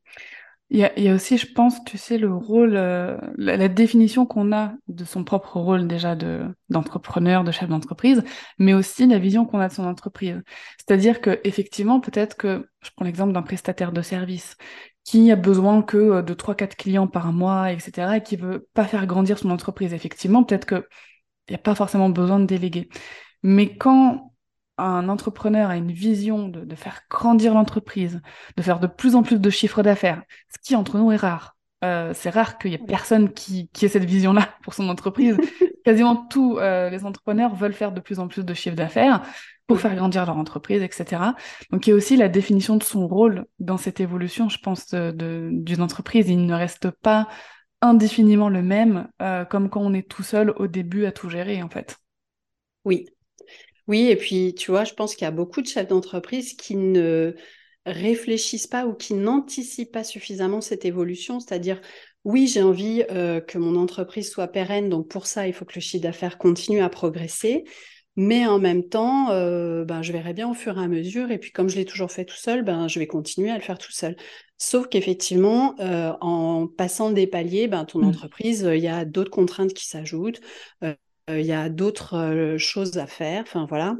Il 0.74 0.78
y, 0.78 1.08
a, 1.08 1.14
aussi, 1.14 1.36
je 1.36 1.52
pense, 1.52 1.84
tu 1.84 1.98
sais, 1.98 2.16
le 2.16 2.34
rôle, 2.34 2.76
euh, 2.76 3.18
la, 3.36 3.68
définition 3.68 4.24
qu'on 4.24 4.52
a 4.52 4.72
de 4.88 5.04
son 5.04 5.22
propre 5.22 5.58
rôle 5.60 5.86
déjà 5.86 6.16
de 6.16 6.46
d'entrepreneur, 6.70 7.44
de 7.44 7.52
chef 7.52 7.68
d'entreprise, 7.68 8.24
mais 8.58 8.72
aussi 8.72 9.06
la 9.06 9.18
vision 9.18 9.44
qu'on 9.44 9.58
a 9.58 9.68
de 9.68 9.72
son 9.74 9.84
entreprise. 9.84 10.40
C'est-à-dire 10.78 11.20
que 11.20 11.40
effectivement, 11.44 12.00
peut-être 12.00 12.38
que, 12.38 12.66
je 12.80 12.90
prends 12.96 13.04
l'exemple 13.04 13.34
d'un 13.34 13.42
prestataire 13.42 13.92
de 13.92 14.00
service 14.00 14.56
qui 15.04 15.30
a 15.30 15.36
besoin 15.36 15.82
que 15.82 15.98
euh, 15.98 16.22
de 16.22 16.32
trois 16.32 16.54
quatre 16.54 16.76
clients 16.76 17.06
par 17.06 17.34
mois, 17.34 17.70
etc., 17.70 18.16
et 18.16 18.22
qui 18.22 18.36
veut 18.36 18.66
pas 18.72 18.84
faire 18.84 19.06
grandir 19.06 19.38
son 19.38 19.50
entreprise. 19.50 19.92
Effectivement, 19.92 20.42
peut-être 20.42 20.64
que 20.64 20.88
il 21.48 21.52
n'y 21.52 21.56
a 21.56 21.58
pas 21.58 21.74
forcément 21.74 22.08
besoin 22.08 22.40
de 22.40 22.46
déléguer. 22.46 22.88
Mais 23.42 23.76
quand 23.76 24.31
un 24.84 25.08
entrepreneur 25.08 25.70
a 25.70 25.76
une 25.76 25.92
vision 25.92 26.48
de, 26.48 26.74
faire 26.74 27.02
grandir 27.10 27.54
l'entreprise, 27.54 28.20
de 28.56 28.62
faire 28.62 28.80
de 28.80 28.86
plus 28.86 29.14
en 29.14 29.22
plus 29.22 29.40
de 29.40 29.50
chiffres 29.50 29.82
d'affaires, 29.82 30.22
ce 30.48 30.58
qui 30.62 30.76
entre 30.76 30.98
nous 30.98 31.12
est 31.12 31.16
rare. 31.16 31.56
Euh, 31.84 32.12
c'est 32.14 32.30
rare 32.30 32.58
qu'il 32.58 32.70
y 32.70 32.74
ait 32.74 32.78
personne 32.78 33.32
qui, 33.32 33.68
ait 33.82 33.88
cette 33.88 34.04
vision-là 34.04 34.48
pour 34.62 34.74
son 34.74 34.88
entreprise. 34.88 35.36
Quasiment 35.84 36.16
tous 36.16 36.58
euh, 36.58 36.90
les 36.90 37.04
entrepreneurs 37.04 37.54
veulent 37.54 37.72
faire 37.72 37.92
de 37.92 38.00
plus 38.00 38.20
en 38.20 38.28
plus 38.28 38.44
de 38.44 38.54
chiffres 38.54 38.76
d'affaires 38.76 39.22
pour 39.66 39.80
faire 39.80 39.94
grandir 39.94 40.26
leur 40.26 40.36
entreprise, 40.36 40.82
etc. 40.82 41.34
Donc 41.70 41.86
il 41.86 41.90
y 41.90 41.92
a 41.92 41.96
aussi 41.96 42.16
la 42.16 42.28
définition 42.28 42.76
de 42.76 42.82
son 42.82 43.08
rôle 43.08 43.46
dans 43.58 43.78
cette 43.78 44.00
évolution, 44.00 44.48
je 44.48 44.58
pense, 44.58 44.94
d'une 44.94 45.82
entreprise. 45.82 46.28
Il 46.28 46.46
ne 46.46 46.54
reste 46.54 46.90
pas 46.90 47.28
indéfiniment 47.80 48.48
le 48.48 48.62
même, 48.62 49.08
euh, 49.20 49.44
comme 49.44 49.68
quand 49.68 49.80
on 49.80 49.92
est 49.92 50.08
tout 50.08 50.22
seul 50.22 50.50
au 50.56 50.68
début 50.68 51.04
à 51.04 51.12
tout 51.12 51.28
gérer, 51.28 51.62
en 51.62 51.68
fait. 51.68 51.98
Oui, 52.84 53.06
Oui, 53.88 54.08
et 54.08 54.16
puis 54.16 54.54
tu 54.54 54.70
vois, 54.70 54.84
je 54.84 54.94
pense 54.94 55.14
qu'il 55.14 55.24
y 55.24 55.28
a 55.28 55.32
beaucoup 55.32 55.60
de 55.60 55.66
chefs 55.66 55.88
d'entreprise 55.88 56.54
qui 56.54 56.76
ne 56.76 57.34
réfléchissent 57.84 58.68
pas 58.68 58.86
ou 58.86 58.94
qui 58.94 59.14
n'anticipent 59.14 59.92
pas 59.92 60.04
suffisamment 60.04 60.60
cette 60.60 60.84
évolution, 60.84 61.40
c'est-à-dire 61.40 61.80
oui, 62.24 62.46
j'ai 62.46 62.62
envie 62.62 63.04
euh, 63.10 63.40
que 63.40 63.58
mon 63.58 63.74
entreprise 63.76 64.30
soit 64.30 64.46
pérenne, 64.46 64.88
donc 64.88 65.08
pour 65.08 65.26
ça, 65.26 65.48
il 65.48 65.52
faut 65.52 65.64
que 65.64 65.74
le 65.74 65.80
chiffre 65.80 66.02
d'affaires 66.02 66.38
continue 66.38 66.80
à 66.80 66.88
progresser. 66.88 67.64
Mais 68.14 68.46
en 68.46 68.58
même 68.58 68.88
temps, 68.88 69.30
euh, 69.30 69.84
ben, 69.86 70.02
je 70.02 70.12
verrai 70.12 70.34
bien 70.34 70.48
au 70.48 70.52
fur 70.52 70.78
et 70.78 70.84
à 70.84 70.86
mesure. 70.86 71.30
Et 71.30 71.38
puis, 71.38 71.50
comme 71.50 71.70
je 71.70 71.76
l'ai 71.76 71.86
toujours 71.86 72.12
fait 72.12 72.26
tout 72.26 72.36
seul, 72.36 72.62
ben, 72.62 72.86
je 72.86 72.98
vais 72.98 73.06
continuer 73.06 73.50
à 73.50 73.56
le 73.56 73.62
faire 73.62 73.78
tout 73.78 73.90
seul. 73.90 74.16
Sauf 74.58 74.86
qu'effectivement, 74.88 75.74
euh, 75.80 76.12
en 76.20 76.66
passant 76.66 77.10
des 77.10 77.26
paliers, 77.26 77.68
ben, 77.68 77.86
ton 77.86 78.00
mmh. 78.00 78.08
entreprise, 78.08 78.70
il 78.70 78.82
y 78.82 78.88
a 78.88 79.06
d'autres 79.06 79.30
contraintes 79.30 79.72
qui 79.72 79.86
s'ajoutent. 79.86 80.42
Il 81.28 81.46
y 81.46 81.52
a 81.52 81.68
d'autres 81.68 82.56
choses 82.58 82.98
à 82.98 83.06
faire. 83.06 83.42
Enfin, 83.42 83.66
voilà. 83.68 83.96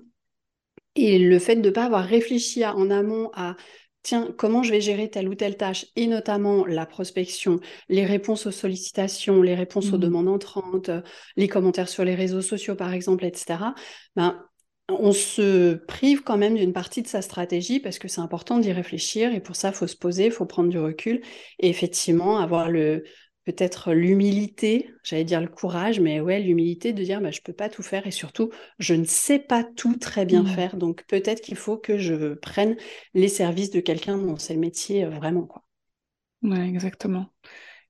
Et 0.95 1.19
le 1.19 1.39
fait 1.39 1.57
de 1.57 1.69
ne 1.69 1.71
pas 1.71 1.85
avoir 1.85 2.05
réfléchi 2.05 2.65
en 2.65 2.91
amont 2.91 3.31
à 3.35 3.57
tiens, 4.03 4.35
comment 4.37 4.63
je 4.63 4.73
vais 4.73 4.81
gérer 4.81 5.09
telle 5.11 5.29
ou 5.29 5.35
telle 5.35 5.57
tâche, 5.57 5.87
et 5.97 6.07
notamment 6.07 6.67
la 6.67 6.87
prospection, 6.87 7.61
les 7.89 8.05
réponses 8.05 8.47
aux 8.47 8.51
sollicitations, 8.51 9.43
les 9.43 9.55
réponses 9.55 9.93
aux 9.93 9.97
mmh. 9.97 10.01
demandes 10.01 10.29
entrantes, 10.29 10.91
les 11.37 11.49
commentaires 11.49 11.89
sur 11.89 12.05
les 12.05 12.15
réseaux 12.15 12.43
sociaux, 12.43 12.75
par 12.75 12.93
exemple, 12.93 13.25
etc., 13.25 13.75
ben, 14.17 14.45
on 14.89 15.13
se 15.13 15.75
prive 15.75 16.23
quand 16.23 16.37
même 16.37 16.57
d'une 16.57 16.73
partie 16.73 17.03
de 17.03 17.07
sa 17.07 17.23
stratégie 17.23 17.81
parce 17.81 17.99
que 17.99 18.09
c'est 18.09 18.21
important 18.21 18.59
d'y 18.59 18.73
réfléchir 18.73 19.33
et 19.33 19.41
pour 19.41 19.57
ça, 19.57 19.69
il 19.69 19.75
faut 19.75 19.87
se 19.87 19.97
poser, 19.97 20.27
il 20.27 20.33
faut 20.33 20.45
prendre 20.45 20.69
du 20.69 20.79
recul 20.79 21.23
et 21.61 21.71
effectivement 21.71 22.39
avoir 22.39 22.69
le, 22.69 23.05
peut-être 23.45 23.93
l'humilité, 23.93 24.91
j'allais 25.03 25.25
dire 25.25 25.41
le 25.41 25.49
courage, 25.49 26.01
mais 26.01 26.21
ouais, 26.21 26.41
l'humilité 26.41 26.93
de 26.93 27.03
dire 27.03 27.21
bah, 27.21 27.31
je 27.31 27.41
peux 27.41 27.53
pas 27.53 27.69
tout 27.69 27.83
faire 27.83 28.07
et 28.07 28.11
surtout 28.11 28.51
je 28.79 28.95
ne 28.95 29.05
sais 29.05 29.39
pas 29.39 29.65
tout 29.65 29.97
très 29.97 30.25
bien 30.25 30.43
mmh. 30.43 30.49
faire. 30.49 30.77
Donc 30.77 31.05
peut-être 31.09 31.41
qu'il 31.41 31.57
faut 31.57 31.77
que 31.77 31.99
je 31.99 32.35
prenne 32.35 32.77
les 33.15 33.29
services 33.29 33.71
de 33.71 33.81
quelqu'un 33.81 34.19
dont 34.19 34.37
c'est 34.37 34.55
le 34.55 34.61
métier 34.61 35.05
euh, 35.05 35.11
vraiment 35.11 35.43
quoi. 35.43 35.65
Ouais, 36.43 36.69
exactement. 36.69 37.27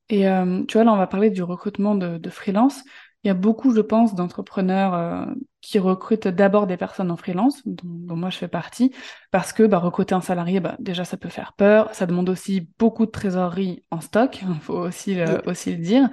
Et 0.09 0.28
euh, 0.28 0.64
tu 0.64 0.75
vois 0.75 0.85
là 0.85 0.92
on 0.92 0.97
va 0.97 1.06
parler 1.06 1.30
du 1.30 1.42
recrutement 1.42 1.94
de, 1.94 2.18
de 2.18 2.30
freelance. 2.30 2.82
Il 3.25 3.28
y 3.28 3.30
a 3.30 3.35
beaucoup, 3.35 3.75
je 3.75 3.80
pense, 3.80 4.14
d'entrepreneurs 4.14 4.94
euh, 4.94 5.26
qui 5.62 5.78
recrutent 5.78 6.28
d'abord 6.28 6.66
des 6.66 6.76
personnes 6.76 7.11
en 7.11 7.16
freelance, 7.16 7.62
dont, 7.64 8.16
moi 8.16 8.28
je 8.28 8.37
fais 8.37 8.49
partie, 8.49 8.92
parce 9.31 9.54
que 9.54 9.62
bah, 9.62 9.78
recruter 9.78 10.14
un 10.14 10.21
salarié, 10.21 10.61
bah, 10.61 10.76
déjà 10.78 11.04
ça 11.04 11.16
peut 11.16 11.31
faire 11.31 11.54
peur, 11.54 11.95
ça 11.95 12.04
demande 12.07 12.28
aussi 12.28 12.69
beaucoup 12.78 13.07
de 13.07 13.11
trésorerie 13.11 13.85
en 13.90 14.00
stock, 14.00 14.40
il 14.42 14.54
faut 14.61 14.76
aussi 14.76 15.14
le, 15.14 15.40
aussi 15.49 15.71
le 15.75 15.83
dire. 15.83 16.11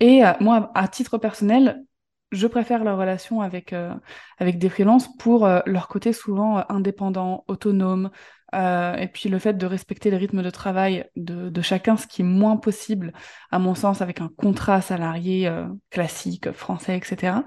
Et 0.00 0.24
euh, 0.24 0.32
moi, 0.40 0.70
à 0.74 0.88
titre 0.88 1.18
personnel, 1.18 1.84
je 2.32 2.46
préfère 2.46 2.82
la 2.82 2.96
relation 2.96 3.42
avec, 3.42 3.72
euh, 3.72 3.94
avec 4.38 4.58
des 4.58 4.68
freelances 4.68 5.14
pour 5.18 5.46
leur 5.46 5.86
côté 5.88 6.12
souvent 6.12 6.64
indépendant, 6.68 7.44
autonome, 7.46 8.10
euh, 8.54 8.94
et 8.96 9.08
puis 9.08 9.28
le 9.28 9.38
fait 9.38 9.54
de 9.54 9.66
respecter 9.66 10.10
le 10.10 10.16
rythme 10.16 10.42
de 10.42 10.50
travail 10.50 11.06
de, 11.16 11.62
chacun, 11.62 11.96
ce 11.96 12.06
qui 12.06 12.22
est 12.22 12.24
moins 12.24 12.56
possible, 12.56 13.12
à 13.50 13.58
mon 13.58 13.74
sens, 13.74 14.00
avec 14.00 14.20
un 14.20 14.28
contrat 14.28 14.80
salarié 14.80 15.48
euh, 15.48 15.66
classique, 15.90 16.52
français, 16.52 16.96
etc. 16.96 17.38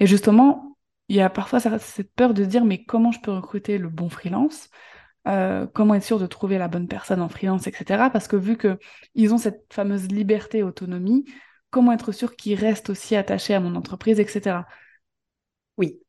Et 0.00 0.06
justement, 0.06 0.69
il 1.10 1.16
y 1.16 1.20
a 1.20 1.28
parfois 1.28 1.58
cette 1.58 2.14
peur 2.14 2.34
de 2.34 2.44
dire, 2.44 2.64
mais 2.64 2.84
comment 2.84 3.10
je 3.10 3.20
peux 3.20 3.32
recruter 3.32 3.78
le 3.78 3.88
bon 3.88 4.08
freelance? 4.08 4.70
Euh, 5.26 5.66
comment 5.66 5.94
être 5.94 6.04
sûr 6.04 6.20
de 6.20 6.26
trouver 6.26 6.56
la 6.56 6.68
bonne 6.68 6.86
personne 6.86 7.20
en 7.20 7.28
freelance, 7.28 7.66
etc. 7.66 8.10
Parce 8.12 8.28
que 8.28 8.36
vu 8.36 8.56
qu'ils 8.56 9.34
ont 9.34 9.38
cette 9.38 9.64
fameuse 9.72 10.06
liberté, 10.06 10.62
autonomie, 10.62 11.24
comment 11.70 11.90
être 11.92 12.12
sûr 12.12 12.36
qu'ils 12.36 12.54
restent 12.54 12.90
aussi 12.90 13.16
attachés 13.16 13.54
à 13.54 13.60
mon 13.60 13.74
entreprise, 13.74 14.20
etc. 14.20 14.60
Oui. 15.76 16.00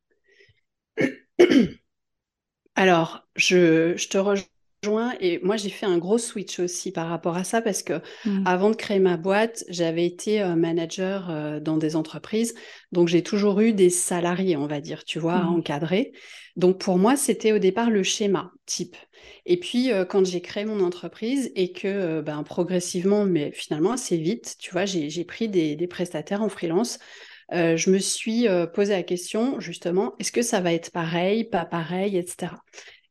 Alors, 2.75 3.27
je, 3.35 3.95
te 4.07 4.17
rejoins 4.19 4.45
et 5.19 5.39
moi 5.43 5.57
j'ai 5.57 5.69
fait 5.69 5.85
un 5.85 5.99
gros 5.99 6.17
switch 6.17 6.59
aussi 6.59 6.91
par 6.91 7.07
rapport 7.07 7.37
à 7.37 7.43
ça 7.43 7.61
parce 7.61 7.83
que 7.83 8.01
mmh. 8.25 8.47
avant 8.47 8.71
de 8.71 8.75
créer 8.75 8.99
ma 8.99 9.15
boîte, 9.15 9.63
j'avais 9.69 10.05
été 10.05 10.41
euh, 10.41 10.55
manager 10.55 11.29
euh, 11.29 11.59
dans 11.59 11.77
des 11.77 11.95
entreprises, 11.95 12.55
donc 12.91 13.07
j'ai 13.07 13.21
toujours 13.21 13.59
eu 13.59 13.73
des 13.73 13.91
salariés, 13.91 14.57
on 14.57 14.65
va 14.65 14.81
dire, 14.81 15.03
tu 15.03 15.19
vois, 15.19 15.35
à 15.35 15.43
mmh. 15.43 15.55
encadrer. 15.55 16.11
Donc 16.55 16.79
pour 16.79 16.97
moi, 16.97 17.15
c'était 17.15 17.51
au 17.51 17.59
départ 17.59 17.91
le 17.91 18.01
schéma 18.01 18.51
type. 18.65 18.95
Et 19.45 19.57
puis 19.57 19.91
euh, 19.91 20.03
quand 20.03 20.25
j'ai 20.25 20.41
créé 20.41 20.65
mon 20.65 20.83
entreprise 20.83 21.51
et 21.55 21.71
que 21.71 22.21
ben, 22.21 22.41
progressivement, 22.41 23.23
mais 23.25 23.51
finalement 23.51 23.91
assez 23.91 24.17
vite, 24.17 24.55
tu 24.59 24.71
vois, 24.71 24.85
j'ai 24.85 25.25
pris 25.25 25.47
des, 25.47 25.75
des 25.75 25.87
prestataires 25.87 26.41
en 26.41 26.49
freelance. 26.49 26.97
Euh, 27.53 27.75
je 27.75 27.89
me 27.89 27.99
suis 27.99 28.47
euh, 28.47 28.65
posé 28.65 28.93
la 28.93 29.03
question 29.03 29.59
justement, 29.59 30.15
est-ce 30.19 30.31
que 30.31 30.41
ça 30.41 30.61
va 30.61 30.73
être 30.73 30.91
pareil, 30.91 31.43
pas 31.43 31.65
pareil, 31.65 32.17
etc. 32.17 32.53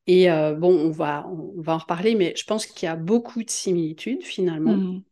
Et 0.07 0.31
euh, 0.31 0.55
bon, 0.55 0.75
on 0.75 0.91
va, 0.91 1.27
on 1.29 1.61
va 1.61 1.75
en 1.75 1.79
reparler, 1.79 2.15
mais 2.15 2.35
je 2.37 2.45
pense 2.45 2.67
qu'il 2.67 2.87
y 2.87 2.89
a 2.89 2.97
beaucoup 2.97 3.43
de 3.43 3.51
similitudes 3.51 4.23
finalement, 4.23 4.77
mmh. 4.77 5.03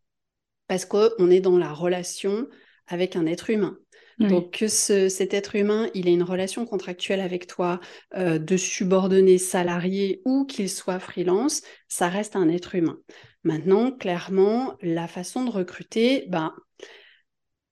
parce 0.66 0.84
qu'on 0.84 1.30
est 1.30 1.40
dans 1.40 1.58
la 1.58 1.72
relation 1.72 2.48
avec 2.86 3.16
un 3.16 3.26
être 3.26 3.50
humain. 3.50 3.78
Donc 4.18 4.58
que 4.58 4.66
cet 4.66 5.32
être 5.32 5.54
humain, 5.54 5.88
il 5.94 6.08
ait 6.08 6.12
une 6.12 6.24
relation 6.24 6.66
contractuelle 6.66 7.20
avec 7.20 7.46
toi, 7.46 7.78
de 8.16 8.56
subordonné 8.56 9.38
salarié 9.38 10.22
ou 10.24 10.44
qu'il 10.44 10.68
soit 10.68 10.98
freelance, 10.98 11.62
ça 11.86 12.08
reste 12.08 12.34
un 12.34 12.48
être 12.48 12.74
humain. 12.74 12.98
Maintenant, 13.44 13.92
clairement, 13.92 14.76
la 14.82 15.06
façon 15.06 15.44
de 15.44 15.50
recruter, 15.50 16.26
ben, 16.30 16.52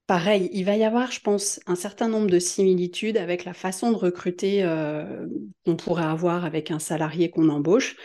Pareil, 0.06 0.48
il 0.52 0.64
va 0.64 0.76
y 0.76 0.84
avoir, 0.84 1.10
je 1.10 1.20
pense, 1.20 1.58
un 1.66 1.74
certain 1.74 2.08
nombre 2.08 2.28
de 2.28 2.38
similitudes 2.38 3.16
avec 3.16 3.44
la 3.44 3.54
façon 3.54 3.90
de 3.90 3.96
recruter 3.96 4.62
euh, 4.62 5.26
qu'on 5.64 5.74
pourrait 5.74 6.04
avoir 6.04 6.44
avec 6.44 6.70
un 6.70 6.78
salarié 6.78 7.28
qu'on 7.28 7.48
embauche. 7.48 7.96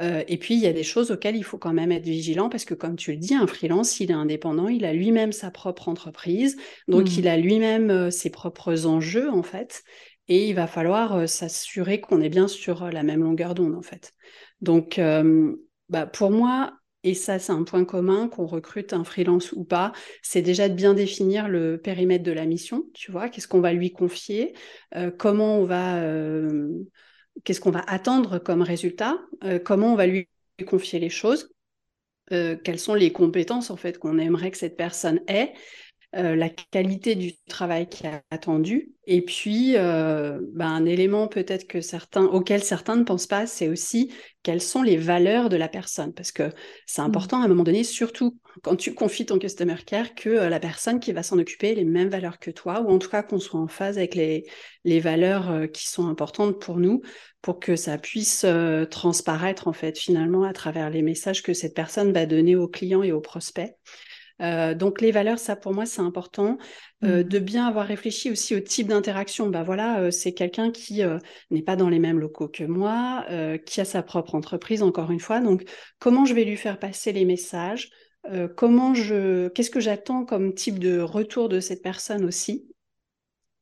Euh, 0.00 0.24
et 0.26 0.38
puis, 0.38 0.54
il 0.54 0.60
y 0.60 0.66
a 0.66 0.72
des 0.72 0.82
choses 0.84 1.10
auxquelles 1.10 1.36
il 1.36 1.44
faut 1.44 1.58
quand 1.58 1.74
même 1.74 1.92
être 1.92 2.06
vigilant 2.06 2.48
parce 2.48 2.64
que, 2.64 2.72
comme 2.72 2.96
tu 2.96 3.12
le 3.12 3.18
dis, 3.18 3.34
un 3.34 3.46
freelance, 3.46 4.00
il 4.00 4.10
est 4.10 4.14
indépendant, 4.14 4.68
il 4.68 4.86
a 4.86 4.94
lui-même 4.94 5.32
sa 5.32 5.50
propre 5.50 5.88
entreprise, 5.88 6.56
donc 6.88 7.08
mmh. 7.08 7.14
il 7.18 7.28
a 7.28 7.36
lui-même 7.36 7.90
euh, 7.90 8.10
ses 8.10 8.30
propres 8.30 8.86
enjeux, 8.86 9.28
en 9.28 9.42
fait. 9.42 9.82
Et 10.28 10.48
il 10.48 10.54
va 10.54 10.66
falloir 10.66 11.28
s'assurer 11.28 12.00
qu'on 12.00 12.22
est 12.22 12.28
bien 12.28 12.46
sur 12.48 12.88
la 12.88 13.02
même 13.02 13.22
longueur 13.22 13.54
d'onde, 13.54 13.74
en 13.74 13.82
fait. 13.82 14.14
Donc, 14.60 15.00
bah, 15.88 16.06
pour 16.06 16.30
moi, 16.30 16.79
et 17.02 17.14
ça, 17.14 17.38
c'est 17.38 17.52
un 17.52 17.64
point 17.64 17.84
commun, 17.84 18.28
qu'on 18.28 18.46
recrute 18.46 18.92
un 18.92 19.04
freelance 19.04 19.52
ou 19.52 19.64
pas, 19.64 19.92
c'est 20.22 20.42
déjà 20.42 20.68
de 20.68 20.74
bien 20.74 20.92
définir 20.92 21.48
le 21.48 21.78
périmètre 21.78 22.24
de 22.24 22.32
la 22.32 22.44
mission, 22.44 22.84
tu 22.92 23.10
vois, 23.10 23.28
qu'est-ce 23.28 23.48
qu'on 23.48 23.60
va 23.60 23.72
lui 23.72 23.92
confier, 23.92 24.54
euh, 24.96 25.10
comment 25.10 25.58
on 25.58 25.64
va, 25.64 26.02
euh, 26.02 26.68
qu'est-ce 27.44 27.60
qu'on 27.60 27.70
va 27.70 27.84
attendre 27.86 28.38
comme 28.38 28.60
résultat, 28.60 29.18
euh, 29.44 29.58
comment 29.58 29.94
on 29.94 29.96
va 29.96 30.06
lui 30.06 30.28
confier 30.66 30.98
les 30.98 31.10
choses, 31.10 31.50
quelles 32.28 32.78
sont 32.78 32.94
les 32.94 33.10
compétences 33.10 33.70
en 33.70 33.76
fait 33.76 33.98
qu'on 33.98 34.16
aimerait 34.16 34.52
que 34.52 34.56
cette 34.56 34.76
personne 34.76 35.20
ait, 35.26 35.52
euh, 36.16 36.34
la 36.34 36.48
qualité 36.48 37.14
du 37.14 37.36
travail 37.48 37.88
qui 37.88 38.04
est 38.04 38.20
attendu. 38.32 38.94
Et 39.06 39.22
puis, 39.22 39.76
euh, 39.76 40.40
ben, 40.54 40.66
un 40.66 40.84
élément 40.84 41.28
peut-être 41.28 41.68
que 41.68 41.80
certains, 41.80 42.24
auquel 42.24 42.64
certains 42.64 42.96
ne 42.96 43.04
pensent 43.04 43.28
pas, 43.28 43.46
c'est 43.46 43.68
aussi 43.68 44.12
quelles 44.42 44.60
sont 44.60 44.82
les 44.82 44.96
valeurs 44.96 45.48
de 45.48 45.56
la 45.56 45.68
personne. 45.68 46.12
Parce 46.12 46.32
que 46.32 46.50
c'est 46.84 47.00
mmh. 47.00 47.04
important 47.04 47.40
à 47.40 47.44
un 47.44 47.48
moment 47.48 47.62
donné, 47.62 47.84
surtout 47.84 48.36
quand 48.64 48.74
tu 48.74 48.92
confies 48.92 49.24
ton 49.24 49.38
customer 49.38 49.76
care, 49.86 50.16
que 50.16 50.30
euh, 50.30 50.48
la 50.48 50.58
personne 50.58 50.98
qui 50.98 51.12
va 51.12 51.22
s'en 51.22 51.38
occuper 51.38 51.70
ait 51.70 51.74
les 51.76 51.84
mêmes 51.84 52.08
valeurs 52.08 52.40
que 52.40 52.50
toi, 52.50 52.80
ou 52.80 52.90
en 52.90 52.98
tout 52.98 53.08
cas 53.08 53.22
qu'on 53.22 53.38
soit 53.38 53.60
en 53.60 53.68
phase 53.68 53.96
avec 53.96 54.16
les, 54.16 54.46
les 54.84 54.98
valeurs 54.98 55.70
qui 55.72 55.88
sont 55.88 56.08
importantes 56.08 56.60
pour 56.60 56.78
nous, 56.78 57.02
pour 57.40 57.60
que 57.60 57.76
ça 57.76 57.98
puisse 57.98 58.44
transparaître 58.90 59.68
en 59.68 59.72
fait 59.72 59.96
finalement 59.96 60.42
à 60.42 60.52
travers 60.52 60.90
les 60.90 61.02
messages 61.02 61.44
que 61.44 61.54
cette 61.54 61.74
personne 61.74 62.12
va 62.12 62.26
donner 62.26 62.56
aux 62.56 62.68
clients 62.68 63.04
et 63.04 63.12
aux 63.12 63.20
prospects. 63.20 63.72
Euh, 64.40 64.74
donc 64.74 65.00
les 65.00 65.10
valeurs, 65.10 65.38
ça 65.38 65.56
pour 65.56 65.74
moi 65.74 65.86
c'est 65.86 66.00
important 66.00 66.58
euh, 67.04 67.20
mmh. 67.20 67.24
de 67.24 67.38
bien 67.38 67.66
avoir 67.66 67.86
réfléchi 67.86 68.30
aussi 68.30 68.54
au 68.54 68.60
type 68.60 68.88
d'interaction. 68.88 69.48
Bah 69.48 69.62
voilà, 69.62 70.00
euh, 70.00 70.10
c'est 70.10 70.32
quelqu'un 70.32 70.70
qui 70.70 71.02
n'est 71.50 71.62
pas 71.62 71.76
dans 71.76 71.88
les 71.88 71.98
mêmes 71.98 72.18
locaux 72.18 72.48
que 72.48 72.64
moi, 72.64 73.24
qui 73.66 73.80
a 73.80 73.84
sa 73.84 74.02
propre 74.02 74.34
entreprise 74.34 74.82
encore 74.82 75.10
une 75.10 75.20
fois. 75.20 75.40
Donc 75.40 75.64
comment 75.98 76.24
je 76.24 76.34
vais 76.34 76.44
lui 76.44 76.56
faire 76.56 76.78
passer 76.78 77.12
les 77.12 77.24
messages 77.24 77.90
Comment 78.56 78.92
je, 78.92 79.48
qu'est-ce 79.48 79.70
que 79.70 79.80
j'attends 79.80 80.26
comme 80.26 80.54
type 80.54 80.78
de 80.78 81.00
retour 81.00 81.48
de 81.48 81.58
cette 81.58 81.82
personne 81.82 82.24
aussi? 82.24 82.68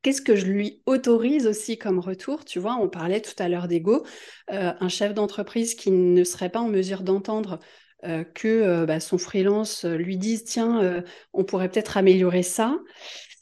Qu'est-ce 0.02 0.23
que 0.23 0.35
je 0.35 0.47
lui 0.47 0.82
autorise 0.87 1.47
aussi 1.47 1.78
comme 1.78 2.00
retour? 2.00 2.44
Tu 2.44 2.58
vois, 2.58 2.76
on 2.76 2.88
parlait 2.88 3.20
tout 3.20 3.35
à 3.38 3.49
l'heure 3.49 3.68
d'ego. 3.68 4.04
un 4.49 4.88
chef 4.88 5.14
d'entreprise 5.14 5.75
qui 5.75 5.90
ne 5.90 6.25
serait 6.25 6.50
pas 6.50 6.61
en 6.61 6.68
mesure 6.68 7.02
d'entendre 7.02 7.61
euh, 8.04 8.22
que 8.22 8.46
euh, 8.46 8.86
bah, 8.86 9.00
son 9.00 9.18
freelance 9.18 9.84
euh, 9.84 9.96
lui 9.96 10.16
dise 10.16 10.44
tiens, 10.44 11.02
on 11.32 11.42
pourrait 11.42 11.68
peut-être 11.68 11.96
améliorer 11.96 12.44
ça. 12.44 12.78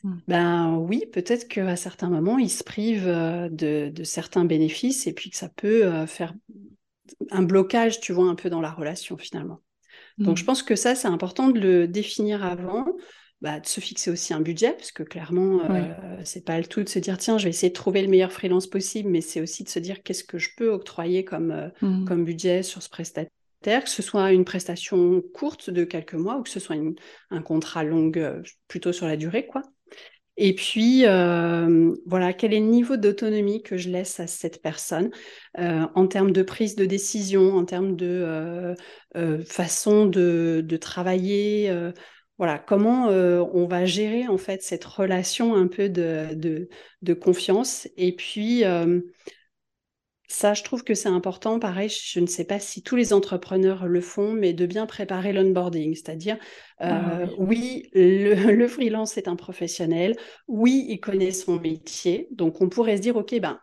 Mmh. 0.03 0.15
Ben 0.29 0.77
oui, 0.77 1.05
peut-être 1.13 1.47
qu'à 1.47 1.77
certains 1.77 2.09
moments, 2.09 2.39
il 2.39 2.51
se 2.51 2.65
prive 2.65 3.07
de, 3.07 3.93
certains 4.05 4.47
bénéfices 4.47 5.07
et 5.07 5.13
puis 5.13 5.31
que 5.31 5.37
ça 5.37 5.51
peut 5.51 6.07
faire 6.07 6.33
un 7.31 7.43
blocage, 7.43 8.01
tu 8.01 8.13
vois, 8.13 8.29
un 8.29 8.35
peu 8.35 8.49
dans 8.49 8.61
la 8.61 8.71
relation 8.71 9.19
finalement. 9.19 9.61
Donc 10.19 10.39
je 10.39 10.43
mmh. 10.43 10.47
pense 10.47 10.63
que 10.63 10.77
ça, 10.77 10.95
c'est 10.95 11.09
important 11.09 11.49
de 11.49 11.61
le 11.61 11.87
définir 11.87 12.45
avant. 12.45 12.87
bah, 13.43 13.61
de 13.61 13.67
se 13.67 13.81
fixer 13.81 14.11
aussi 14.11 14.33
un 14.33 14.41
budget, 14.41 14.73
parce 14.73 14.93
que 14.93 15.03
clairement, 15.03 15.61
c'est 16.25 16.47
pas 16.47 16.59
le 16.59 16.65
tout 16.65 16.83
de 16.83 16.89
se 16.89 16.99
dire 16.99 17.19
tiens, 17.19 17.37
je 17.37 17.45
vais 17.45 17.51
essayer 17.51 17.69
de 17.69 17.75
trouver 17.75 18.01
le 18.01 18.09
meilleur 18.09 18.33
freelance 18.33 18.67
possible, 18.67 19.11
mais 19.11 19.21
c'est 19.21 19.43
aussi 19.43 19.65
de 19.65 19.69
se 19.69 19.79
dire 19.79 20.03
qu'est-ce 20.03 20.25
que 20.25 20.39
je 20.39 20.51
peux 20.57 20.71
octroyer 20.71 21.25
comme, 21.25 21.71
mmh. 21.83 22.07
comme 22.07 22.25
budget 22.25 22.63
sur 22.63 22.83
ce 22.83 22.89
prestataire? 22.89 23.31
Que 23.85 23.91
ce 23.91 24.03
soit 24.03 24.33
une 24.33 24.45
prestation 24.45 25.23
courte 25.35 25.71
de 25.71 25.85
quelques 25.85 26.15
mois 26.15 26.37
ou 26.37 26.43
que 26.43 26.49
ce 26.49 26.61
soit 26.61 26.77
un 27.31 27.43
contrat 27.43 27.85
long 27.85 28.11
plutôt 28.69 28.93
sur 28.93 29.07
la 29.07 29.17
durée, 29.17 29.47
quoi. 29.47 29.63
Et 30.39 30.55
puis, 30.55 31.07
euh, 31.07 31.95
voilà, 32.05 32.35
quel 32.35 32.53
est 32.53 32.61
le 32.61 32.67
niveau 32.67 32.97
d'autonomie 32.97 33.63
que 33.63 33.79
je 33.79 33.89
laisse 33.89 34.21
à 34.21 34.27
cette 34.27 34.61
personne 34.61 35.11
euh, 35.59 35.87
en 35.95 36.07
termes 36.07 36.31
de 36.31 36.43
prise 36.43 36.77
de 36.77 36.85
décision, 36.85 37.57
en 37.57 37.65
termes 37.65 37.97
de 37.97 38.77
euh, 39.17 39.45
façon 39.45 40.05
de, 40.05 40.63
de 40.65 40.77
travailler 40.77 41.75
voilà, 42.39 42.59
comment 42.59 43.07
on 43.07 43.67
va 43.67 43.87
gérer 43.87 44.29
en 44.29 44.37
fait 44.37 44.63
cette 44.63 44.85
relation 44.85 45.55
un 45.55 45.69
peu 45.69 45.89
de, 45.89 46.35
de, 46.35 46.69
de 47.01 47.15
confiance. 47.15 47.89
Et 47.97 48.15
puis, 48.15 48.63
ça, 50.29 50.55
je 50.55 50.63
trouve 50.63 50.83
que 50.83 50.95
c'est 50.95 51.09
important. 51.09 51.59
Pareil, 51.59 51.89
je 51.89 52.21
ne 52.21 52.27
sais 52.27 52.45
pas 52.45 52.59
si 52.59 52.83
tous 52.83 52.97
les 52.97 53.13
entrepreneurs 53.13 53.87
le 53.87 54.01
font, 54.01 54.33
mais 54.33 54.53
de 54.53 54.67
bien 54.67 54.87
préparer 54.87 55.33
l'onboarding. 55.33 55.95
C'est-à-dire, 55.95 56.37
ah 56.79 57.21
euh, 57.21 57.27
oui, 57.39 57.89
le, 57.95 58.67
freelance 58.67 59.17
est 59.17 59.29
un 59.29 59.37
professionnel. 59.37 60.17
Oui, 60.49 60.85
il 60.89 60.99
connaît 60.99 61.31
son 61.31 61.61
métier. 61.61 62.29
Donc, 62.33 62.61
on 62.61 62.69
pourrait 62.69 62.97
se 62.97 63.03
dire, 63.03 63.17
OK, 63.17 63.39
ben, 63.41 63.61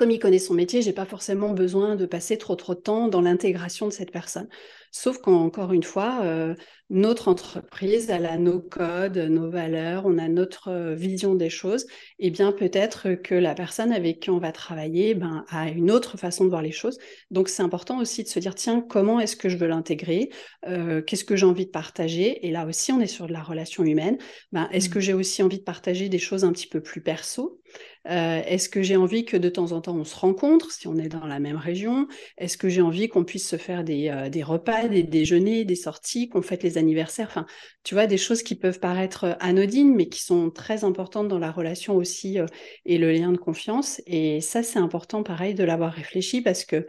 comme 0.00 0.10
il 0.10 0.18
connaît 0.18 0.38
son 0.38 0.54
métier, 0.54 0.80
j'ai 0.80 0.94
pas 0.94 1.04
forcément 1.04 1.50
besoin 1.50 1.94
de 1.94 2.06
passer 2.06 2.38
trop 2.38 2.56
trop 2.56 2.74
de 2.74 2.80
temps 2.80 3.08
dans 3.08 3.20
l'intégration 3.20 3.86
de 3.86 3.92
cette 3.92 4.10
personne. 4.10 4.48
Sauf 4.92 5.18
qu'encore 5.18 5.74
une 5.74 5.82
fois, 5.82 6.20
euh, 6.22 6.54
notre 6.88 7.28
entreprise, 7.28 8.08
elle 8.08 8.24
a 8.24 8.38
nos 8.38 8.60
codes, 8.60 9.18
nos 9.18 9.50
valeurs, 9.50 10.06
on 10.06 10.16
a 10.16 10.26
notre 10.28 10.68
euh, 10.68 10.94
vision 10.94 11.34
des 11.34 11.50
choses. 11.50 11.86
Et 12.18 12.30
bien 12.30 12.50
peut-être 12.50 13.12
que 13.12 13.34
la 13.34 13.54
personne 13.54 13.92
avec 13.92 14.20
qui 14.20 14.30
on 14.30 14.38
va 14.38 14.52
travailler 14.52 15.14
ben, 15.14 15.44
a 15.50 15.68
une 15.68 15.90
autre 15.90 16.16
façon 16.16 16.44
de 16.44 16.48
voir 16.48 16.62
les 16.62 16.72
choses. 16.72 16.98
Donc 17.30 17.50
c'est 17.50 17.62
important 17.62 18.00
aussi 18.00 18.24
de 18.24 18.28
se 18.28 18.40
dire, 18.40 18.54
tiens, 18.54 18.80
comment 18.80 19.20
est-ce 19.20 19.36
que 19.36 19.50
je 19.50 19.58
veux 19.58 19.68
l'intégrer? 19.68 20.30
Euh, 20.66 21.02
Qu'est-ce 21.02 21.24
que 21.24 21.36
j'ai 21.36 21.46
envie 21.46 21.66
de 21.66 21.70
partager? 21.70 22.46
Et 22.46 22.50
là 22.50 22.64
aussi, 22.66 22.90
on 22.90 23.00
est 23.00 23.06
sur 23.06 23.26
de 23.26 23.34
la 23.34 23.42
relation 23.42 23.84
humaine. 23.84 24.16
Ben, 24.50 24.66
est-ce 24.72 24.88
mmh. 24.88 24.92
que 24.92 25.00
j'ai 25.00 25.12
aussi 25.12 25.42
envie 25.42 25.58
de 25.58 25.64
partager 25.64 26.08
des 26.08 26.18
choses 26.18 26.42
un 26.42 26.52
petit 26.52 26.68
peu 26.68 26.80
plus 26.80 27.02
perso? 27.02 27.60
Est-ce 28.06 28.68
que 28.68 28.82
j'ai 28.82 28.96
envie 28.96 29.24
que 29.24 29.36
de 29.36 29.48
temps 29.48 29.72
en 29.72 29.80
temps 29.80 29.96
on 29.96 30.04
se 30.04 30.16
rencontre, 30.16 30.72
si 30.72 30.88
on 30.88 30.96
est 30.96 31.08
dans 31.08 31.26
la 31.26 31.38
même 31.38 31.56
région? 31.56 32.08
Est-ce 32.38 32.56
que 32.56 32.68
j'ai 32.68 32.82
envie 32.82 33.08
qu'on 33.08 33.24
puisse 33.24 33.48
se 33.48 33.56
faire 33.56 33.84
des, 33.84 34.28
des 34.30 34.42
repas 34.42 34.80
des 34.88 35.02
déjeuners, 35.02 35.64
des 35.64 35.74
sorties, 35.74 36.28
qu'on 36.28 36.42
fête 36.42 36.62
les 36.62 36.78
anniversaires, 36.78 37.28
enfin, 37.28 37.46
tu 37.82 37.94
vois, 37.94 38.06
des 38.06 38.18
choses 38.18 38.42
qui 38.42 38.54
peuvent 38.54 38.80
paraître 38.80 39.24
euh, 39.24 39.34
anodines, 39.40 39.94
mais 39.94 40.08
qui 40.08 40.22
sont 40.22 40.50
très 40.50 40.84
importantes 40.84 41.28
dans 41.28 41.38
la 41.38 41.50
relation 41.50 41.96
aussi 41.96 42.38
euh, 42.38 42.46
et 42.84 42.98
le 42.98 43.12
lien 43.12 43.32
de 43.32 43.38
confiance. 43.38 44.00
Et 44.06 44.40
ça, 44.40 44.62
c'est 44.62 44.78
important, 44.78 45.22
pareil, 45.22 45.54
de 45.54 45.64
l'avoir 45.64 45.92
réfléchi 45.92 46.42
parce 46.42 46.64
que, 46.64 46.86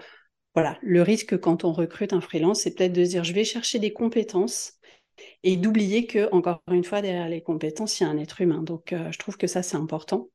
voilà, 0.54 0.78
le 0.82 1.02
risque 1.02 1.40
quand 1.40 1.64
on 1.64 1.72
recrute 1.72 2.14
un 2.14 2.22
freelance, 2.22 2.62
c'est 2.62 2.76
peut-être 2.76 2.94
de 2.94 3.04
dire, 3.04 3.24
je 3.24 3.34
vais 3.34 3.46
chercher 3.46 3.80
des 3.80 3.94
compétences 3.94 4.74
et 5.44 5.58
d'oublier 5.58 6.08
que, 6.08 6.30
encore 6.34 6.62
une 6.72 6.84
fois, 6.84 7.02
derrière 7.02 7.30
les 7.30 7.42
compétences, 7.42 8.00
il 8.00 8.04
y 8.04 8.06
a 8.06 8.10
un 8.10 8.18
être 8.18 8.42
humain. 8.42 8.64
Donc, 8.64 8.94
euh, 8.94 9.12
je 9.12 9.20
trouve 9.20 9.38
que 9.38 9.48
ça, 9.48 9.64
c'est 9.64 9.78
important. 9.78 10.30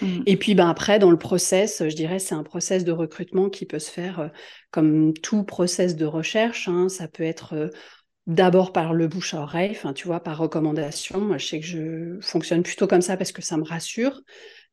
Mmh. 0.00 0.22
Et 0.26 0.36
puis 0.36 0.54
ben 0.54 0.68
après, 0.68 0.98
dans 0.98 1.10
le 1.10 1.18
process, 1.18 1.82
je 1.86 1.94
dirais, 1.94 2.18
c'est 2.18 2.34
un 2.34 2.42
process 2.42 2.84
de 2.84 2.92
recrutement 2.92 3.48
qui 3.48 3.64
peut 3.66 3.78
se 3.78 3.90
faire 3.90 4.20
euh, 4.20 4.28
comme 4.70 5.12
tout 5.14 5.44
process 5.44 5.96
de 5.96 6.04
recherche. 6.04 6.68
Hein. 6.68 6.88
Ça 6.88 7.06
peut 7.08 7.22
être 7.22 7.54
euh, 7.54 7.68
d'abord 8.26 8.72
par 8.72 8.92
le 8.92 9.06
bouche 9.06 9.34
à 9.34 9.42
oreille, 9.42 9.70
enfin 9.70 9.92
tu 9.92 10.06
vois, 10.06 10.20
par 10.20 10.38
recommandation. 10.38 11.20
Moi, 11.20 11.38
je 11.38 11.46
sais 11.46 11.60
que 11.60 11.66
je 11.66 12.18
fonctionne 12.20 12.62
plutôt 12.62 12.86
comme 12.86 13.02
ça 13.02 13.16
parce 13.16 13.32
que 13.32 13.42
ça 13.42 13.56
me 13.56 13.64
rassure. 13.64 14.20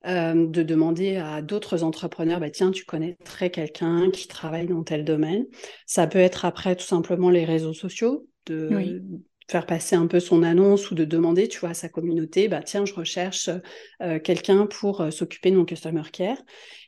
Euh, 0.08 0.48
de 0.48 0.63
demander 0.63 1.18
à 1.18 1.44
d'autres 1.44 1.84
entrepreneurs, 1.84 2.40
bah, 2.40 2.50
tiens, 2.50 2.72
tu 2.72 2.86
connaîtrais 2.86 3.51
quelqu'un 3.51 4.10
qui 4.10 4.27
travaille 4.27 4.66
dans 4.66 4.81
tel 4.84 5.05
domaine. 5.05 5.46
Ça 5.86 6.07
peut 6.07 6.18
être 6.18 6.44
après 6.44 6.75
tout 6.75 6.86
simplement 6.86 7.29
les 7.29 7.46
réseaux 7.46 7.75
sociaux, 7.75 8.27
de, 8.48 9.03
faire 9.51 9.66
passer 9.66 9.98
un 9.98 10.07
peu 10.07 10.22
son 10.22 10.44
annonce 10.44 10.92
ou 10.92 10.96
de 10.96 11.03
demander, 11.03 11.50
tu 11.50 11.59
vois, 11.59 11.72
à 11.72 11.74
sa 11.74 11.90
communauté, 11.90 12.48
bah 12.48 12.61
tiens, 12.64 12.85
je 12.85 12.94
recherche 12.94 13.50
euh, 14.01 14.18
quelqu'un 14.18 14.66
pour 14.66 15.01
euh, 15.01 15.11
s'occuper 15.11 15.51
de 15.51 15.57
mon 15.57 15.66
customer 15.66 16.03
care. 16.11 16.37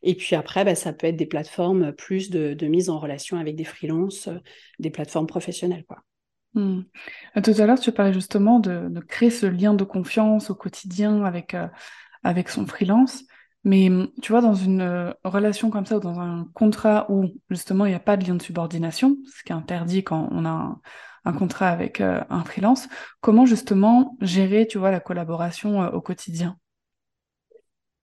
Et 0.01 0.15
puis 0.15 0.35
après, 0.35 0.63
bah, 0.63 0.73
ça 0.73 0.93
peut 0.93 1.07
être 1.07 1.17
des 1.17 1.25
plateformes 1.25 1.91
plus 1.91 2.29
de, 2.29 2.65
mise 2.65 2.89
en 2.89 2.99
relation 2.99 3.37
avec 3.37 3.57
des 3.57 3.65
freelances, 3.65 4.29
euh, 4.29 4.37
des 4.79 4.89
plateformes 4.89 5.27
professionnelles, 5.27 5.83
quoi. 5.85 5.99
Mmh. 6.53 6.83
Tout 7.43 7.53
à 7.57 7.65
l'heure, 7.65 7.79
tu 7.79 7.91
parlais 7.91 8.13
justement 8.13 8.59
de, 8.59 8.87
créer 9.07 9.31
ce 9.31 9.47
lien 9.47 9.73
de 9.73 9.83
confiance 9.83 10.51
au 10.51 10.55
quotidien 10.55 11.23
avec, 11.23 11.55
avec 12.23 12.47
son 12.47 12.67
freelance. 12.67 13.23
Mais 13.63 13.89
tu 14.21 14.31
vois, 14.31 14.41
dans 14.41 14.53
une 14.53 15.15
relation 15.23 15.71
comme 15.71 15.87
ça 15.87 15.97
ou 15.97 15.99
dans 15.99 16.19
un 16.19 16.47
contrat 16.53 17.07
où 17.09 17.25
justement 17.49 17.87
il 17.87 17.89
n'y 17.89 17.95
a 17.95 17.99
pas 17.99 18.17
de 18.17 18.27
lien 18.27 18.35
de 18.35 18.41
subordination, 18.41 19.17
ce 19.25 19.41
qui 19.43 19.51
est 19.51 19.55
interdit 19.55 20.03
quand 20.03 20.29
on 20.31 20.45
a 20.45 20.79
un 21.25 21.33
contrat 21.33 21.69
avec 21.69 22.01
euh, 22.01 22.21
un 22.29 22.43
freelance, 22.43 22.87
comment 23.21 23.45
justement 23.45 24.17
gérer, 24.21 24.67
tu 24.67 24.77
vois, 24.77 24.91
la 24.91 24.99
collaboration 24.99 25.83
euh, 25.83 25.89
au 25.91 26.01
quotidien? 26.01 26.57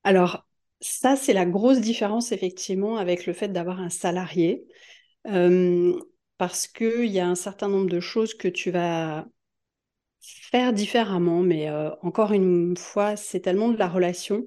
Alors, 0.05 0.47
ça, 0.81 1.17
c'est 1.17 1.35
la 1.35 1.45
grosse 1.45 1.81
différence 1.81 2.33
effectivement 2.33 2.97
avec 2.97 3.27
le 3.27 3.33
fait 3.33 3.49
d'avoir 3.49 3.81
un 3.81 3.91
salarié, 3.91 4.65
euh, 5.27 5.93
parce 6.39 6.67
qu'il 6.67 7.07
y 7.07 7.21
a 7.21 7.29
un 7.29 7.35
certain 7.35 7.69
nombre 7.69 7.91
de 7.91 8.01
choses 8.01 8.33
que 8.35 8.49
tu 8.49 8.71
vas 8.71 9.27
faire 10.23 10.73
différemment, 10.73 11.41
mais 11.41 11.71
encore 12.03 12.33
une 12.33 12.77
fois, 12.77 13.17
c'est 13.17 13.41
tellement 13.41 13.69
de 13.69 13.77
la 13.79 13.89
relation. 13.89 14.45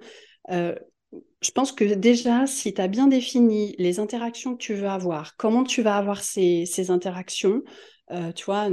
je 0.50 1.52
pense 1.54 1.72
que 1.72 1.94
déjà, 1.96 2.48
si 2.48 2.74
tu 2.74 2.82
as 2.82 2.88
bien 2.88 3.08
défini 3.08 3.76
les 3.78 4.00
interactions 4.00 4.54
que 4.56 4.64
tu 4.64 4.74
veux 4.74 4.88
avoir, 4.88 5.36
comment 5.36 5.64
tu 5.64 5.82
vas 5.82 5.98
avoir 5.98 6.22
ces 6.24 6.90
interactions, 6.90 7.64
euh, 8.12 8.32
tu 8.34 8.46
vois, 8.46 8.70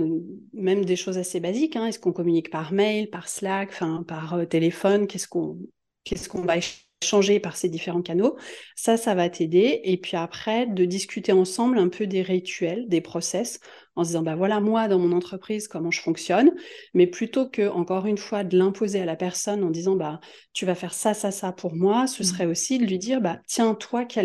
même 0.53 0.85
des 0.85 0.97
choses 0.97 1.19
assez 1.19 1.40
basiques. 1.40 1.77
Hein. 1.77 1.87
Est-ce 1.87 1.99
qu'on 1.99 2.12
communique 2.12 2.51
par 2.51 2.73
mail, 2.73 3.11
par 3.11 3.29
Slack, 3.29 3.79
par 4.07 4.35
euh, 4.35 4.45
téléphone? 4.45 5.07
Qu'est-ce 5.07 5.29
qu'on 5.29 5.59
qu'est-ce 6.05 6.29
qu'on 6.29 6.43
va 6.43 6.57
échanger 7.03 7.38
par 7.40 7.57
ces 7.57 7.69
différents 7.69 8.03
canaux? 8.03 8.37
Ça, 8.75 8.97
ça 8.97 9.14
va 9.14 9.29
t'aider. 9.31 9.81
Et 9.85 9.97
puis 9.99 10.16
après, 10.16 10.66
de 10.66 10.85
discuter 10.85 11.33
ensemble 11.33 11.79
un 11.79 11.88
peu 11.88 12.07
des 12.07 12.23
rituels, 12.23 12.88
des 12.88 13.01
process, 13.01 13.61
en 13.95 14.03
se 14.03 14.09
disant, 14.09 14.23
bah 14.23 14.35
voilà, 14.35 14.61
moi, 14.61 14.88
dans 14.88 14.99
mon 14.99 15.12
entreprise, 15.12 15.69
comment 15.69 15.90
je 15.90 16.01
fonctionne. 16.01 16.53
Mais 16.95 17.07
plutôt 17.07 17.49
que, 17.49 17.69
encore 17.69 18.07
une 18.07 18.19
fois, 18.19 18.45
de 18.45 18.59
l'imposer 18.59 19.01
à 19.01 19.05
la 19.05 19.16
personne 19.16 19.62
en 19.62 19.71
disant, 19.71 19.95
bah, 19.95 20.21
tu 20.53 20.66
vas 20.66 20.75
faire 20.75 20.95
ça, 20.95 21.14
ça, 21.14 21.31
ça 21.31 21.53
pour 21.53 21.75
moi, 21.75 22.07
ce 22.07 22.23
mmh. 22.23 22.27
serait 22.27 22.47
aussi 22.47 22.79
de 22.79 22.87
lui 22.87 22.99
dire, 22.99 23.21
bah, 23.21 23.40
tiens, 23.47 23.75
toi 23.75 24.05
qui 24.05 24.19
as 24.19 24.25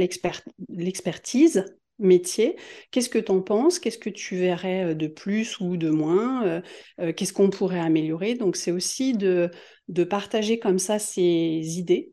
l'expertise, 0.70 1.66
métier. 2.00 2.56
Qu'est-ce 2.92 3.10
que 3.10 3.20
tu 3.20 3.32
en 3.32 3.42
penses? 3.42 3.80
Qu'est-ce 3.80 3.98
que 3.98 4.10
tu 4.10 4.36
verrais 4.36 4.96
de 4.96 5.08
plus 5.08 5.60
ou 5.60 5.78
de 5.78 5.90
moins 5.90 6.62
Qu'est-ce 6.98 7.34
qu'on 7.34 7.50
pourrait 7.50 7.80
améliorer? 7.80 8.36
Donc, 8.36 8.56
c'est 8.56 8.72
aussi 8.72 9.14
de, 9.14 9.50
de 9.88 10.04
partager 10.04 10.60
comme 10.60 10.80
ça 10.80 11.00
ses 11.00 11.22
idées. 11.78 12.12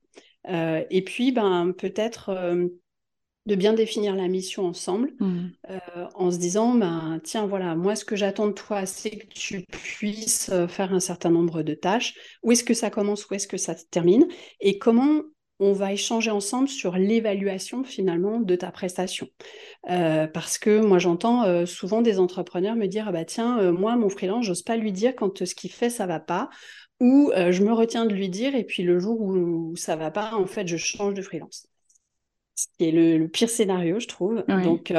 et 0.49 1.03
puis, 1.05 1.33
ben, 1.33 1.73
peut-être 1.77 2.31
de 3.47 3.55
bien 3.57 3.73
définir 3.73 4.15
la 4.15 4.29
mission 4.29 4.67
ensemble 4.67 5.15
mmh. 5.19 5.49
en 6.15 6.31
se 6.31 6.39
disant, 6.39 6.75
ben, 6.75 7.21
tiens, 7.25 7.47
voilà, 7.47 7.75
moi, 7.75 7.97
ce 7.97 8.05
que 8.05 8.15
j'attends 8.15 8.47
de 8.47 8.53
toi, 8.53 8.87
c'est 8.87 9.11
que 9.11 9.27
tu 9.35 9.63
puisses 9.63 10.53
faire 10.69 10.95
un 10.95 11.01
certain 11.01 11.31
nombre 11.31 11.63
de 11.63 11.75
tâches. 11.75 12.15
Où 12.45 12.53
est-ce 12.53 12.63
que 12.63 12.75
ça 12.75 12.91
commence? 12.91 13.29
Où 13.29 13.35
est-ce 13.35 13.49
que 13.49 13.57
ça 13.57 13.75
termine? 13.75 14.29
Et 14.61 14.79
comment 14.79 15.23
on 15.59 15.73
va 15.73 15.93
échanger 15.93 16.31
ensemble 16.31 16.69
sur 16.69 16.97
l'évaluation 16.97 17.85
finalement 17.85 18.41
de 18.41 18.57
ta 18.57 18.71
prestation. 18.73 19.29
Euh, 19.91 20.27
parce 20.27 20.59
que 20.59 20.81
moi 20.81 20.99
j'entends 20.99 21.45
euh, 21.45 21.67
souvent 21.67 22.03
des 22.03 22.19
entrepreneurs 22.19 22.77
me 22.77 22.87
dire 22.87 23.07
ah 23.09 23.13
bah 23.13 23.25
tiens 23.25 23.59
euh, 23.61 23.73
moi 23.73 23.97
mon 23.97 24.09
freelance 24.09 24.45
j'ose 24.45 24.63
pas 24.63 24.77
lui 24.77 24.93
dire 24.93 25.15
quand 25.15 25.45
ce 25.45 25.55
qu'il 25.55 25.71
fait 25.71 25.91
ça 25.91 26.07
va 26.07 26.21
pas 26.21 26.51
ou 27.01 27.33
je 27.35 27.65
me 27.65 27.73
retiens 27.73 28.07
de 28.07 28.15
lui 28.15 28.29
dire 28.29 28.55
et 28.55 28.63
puis 28.63 28.85
le 28.85 29.01
jour 29.01 29.21
où, 29.21 29.75
ça 29.75 29.97
va 29.97 30.13
pas 30.13 30.35
en 30.35 30.47
fait 30.47 30.69
je 30.69 30.77
change 30.77 31.15
de 31.15 31.23
freelance. 31.23 31.67
Ce 32.55 32.67
qui 32.79 32.89
est 32.89 32.93
le, 32.93 33.27
pire 33.27 33.51
scénario 33.51 33.99
je 33.99 34.07
trouve. 34.07 34.45
Donc 34.47 34.93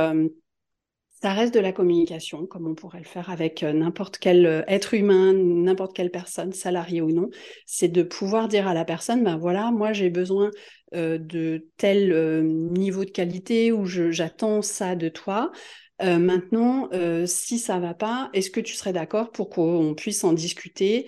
ça 1.24 1.32
reste 1.32 1.54
de 1.54 1.62
la 1.62 1.72
communication, 1.72 2.46
comme 2.46 2.68
on 2.68 2.76
pourrait 2.76 3.00
le 3.00 3.06
faire 3.06 3.30
avec 3.30 3.64
n'importe 3.64 4.18
quel 4.18 4.66
être 4.68 4.94
humain, 4.94 5.32
n'importe 5.34 5.96
quelle 5.96 6.12
personne, 6.12 6.52
salarié 6.52 7.02
ou 7.02 7.14
non. 7.14 7.30
C'est 7.66 7.88
de 7.88 8.04
pouvoir 8.04 8.50
dire 8.50 8.68
à 8.68 8.74
la 8.74 8.84
personne, 8.84 9.24
ben 9.24 9.38
voilà, 9.38 9.72
moi 9.72 9.94
j'ai 9.94 10.10
besoin 10.10 10.52
de 10.92 11.70
tel 11.78 12.46
niveau 12.46 13.06
de 13.06 13.10
qualité 13.10 13.72
ou 13.72 13.86
j'attends 13.86 14.62
ça 14.62 14.96
de 14.96 15.08
toi. 15.08 15.54
maintenant, 16.02 16.90
si 17.26 17.58
ça 17.58 17.80
va 17.80 17.94
pas, 17.94 18.30
est-ce 18.34 18.52
que 18.52 18.60
tu 18.60 18.74
serais 18.74 18.92
d'accord 18.92 19.32
pour 19.32 19.50
qu'on 19.50 19.96
puisse 19.96 20.26
en 20.26 20.34
discuter? 20.34 21.08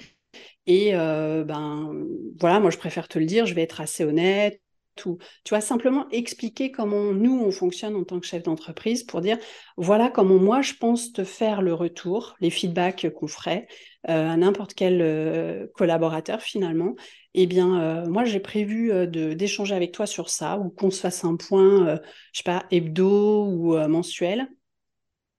Et 0.65 0.93
ben 0.93 1.93
voilà, 2.39 2.61
moi 2.61 2.69
je 2.69 2.77
préfère 2.77 3.09
te 3.09 3.19
le 3.19 3.25
dire, 3.25 3.45
je 3.45 3.53
vais 3.53 3.63
être 3.63 3.81
assez 3.81 4.05
honnête 4.05 4.61
tu 4.95 5.17
vois 5.49 5.61
simplement 5.61 6.07
expliquer 6.09 6.71
comment 6.71 7.11
nous 7.11 7.39
on 7.39 7.51
fonctionne 7.51 7.95
en 7.95 8.03
tant 8.03 8.19
que 8.19 8.25
chef 8.25 8.43
d'entreprise 8.43 9.03
pour 9.03 9.21
dire 9.21 9.37
voilà 9.77 10.09
comment 10.09 10.37
moi 10.37 10.61
je 10.61 10.73
pense 10.73 11.11
te 11.11 11.23
faire 11.23 11.61
le 11.61 11.73
retour, 11.73 12.35
les 12.39 12.49
feedbacks 12.49 13.09
qu'on 13.13 13.27
ferait 13.27 13.67
euh, 14.09 14.29
à 14.29 14.37
n'importe 14.37 14.75
quel 14.75 15.01
euh, 15.01 15.67
collaborateur 15.73 16.41
finalement. 16.41 16.95
Eh 17.33 17.47
bien, 17.47 17.81
euh, 17.81 18.07
moi 18.07 18.23
j'ai 18.23 18.39
prévu 18.39 18.91
d'échanger 19.07 19.73
avec 19.75 19.91
toi 19.91 20.05
sur 20.05 20.29
ça 20.29 20.59
ou 20.59 20.69
qu'on 20.69 20.91
se 20.91 21.01
fasse 21.01 21.25
un 21.25 21.35
point, 21.35 21.99
je 22.31 22.37
sais 22.37 22.43
pas, 22.43 22.65
hebdo 22.71 23.45
ou 23.45 23.75
mensuel 23.87 24.47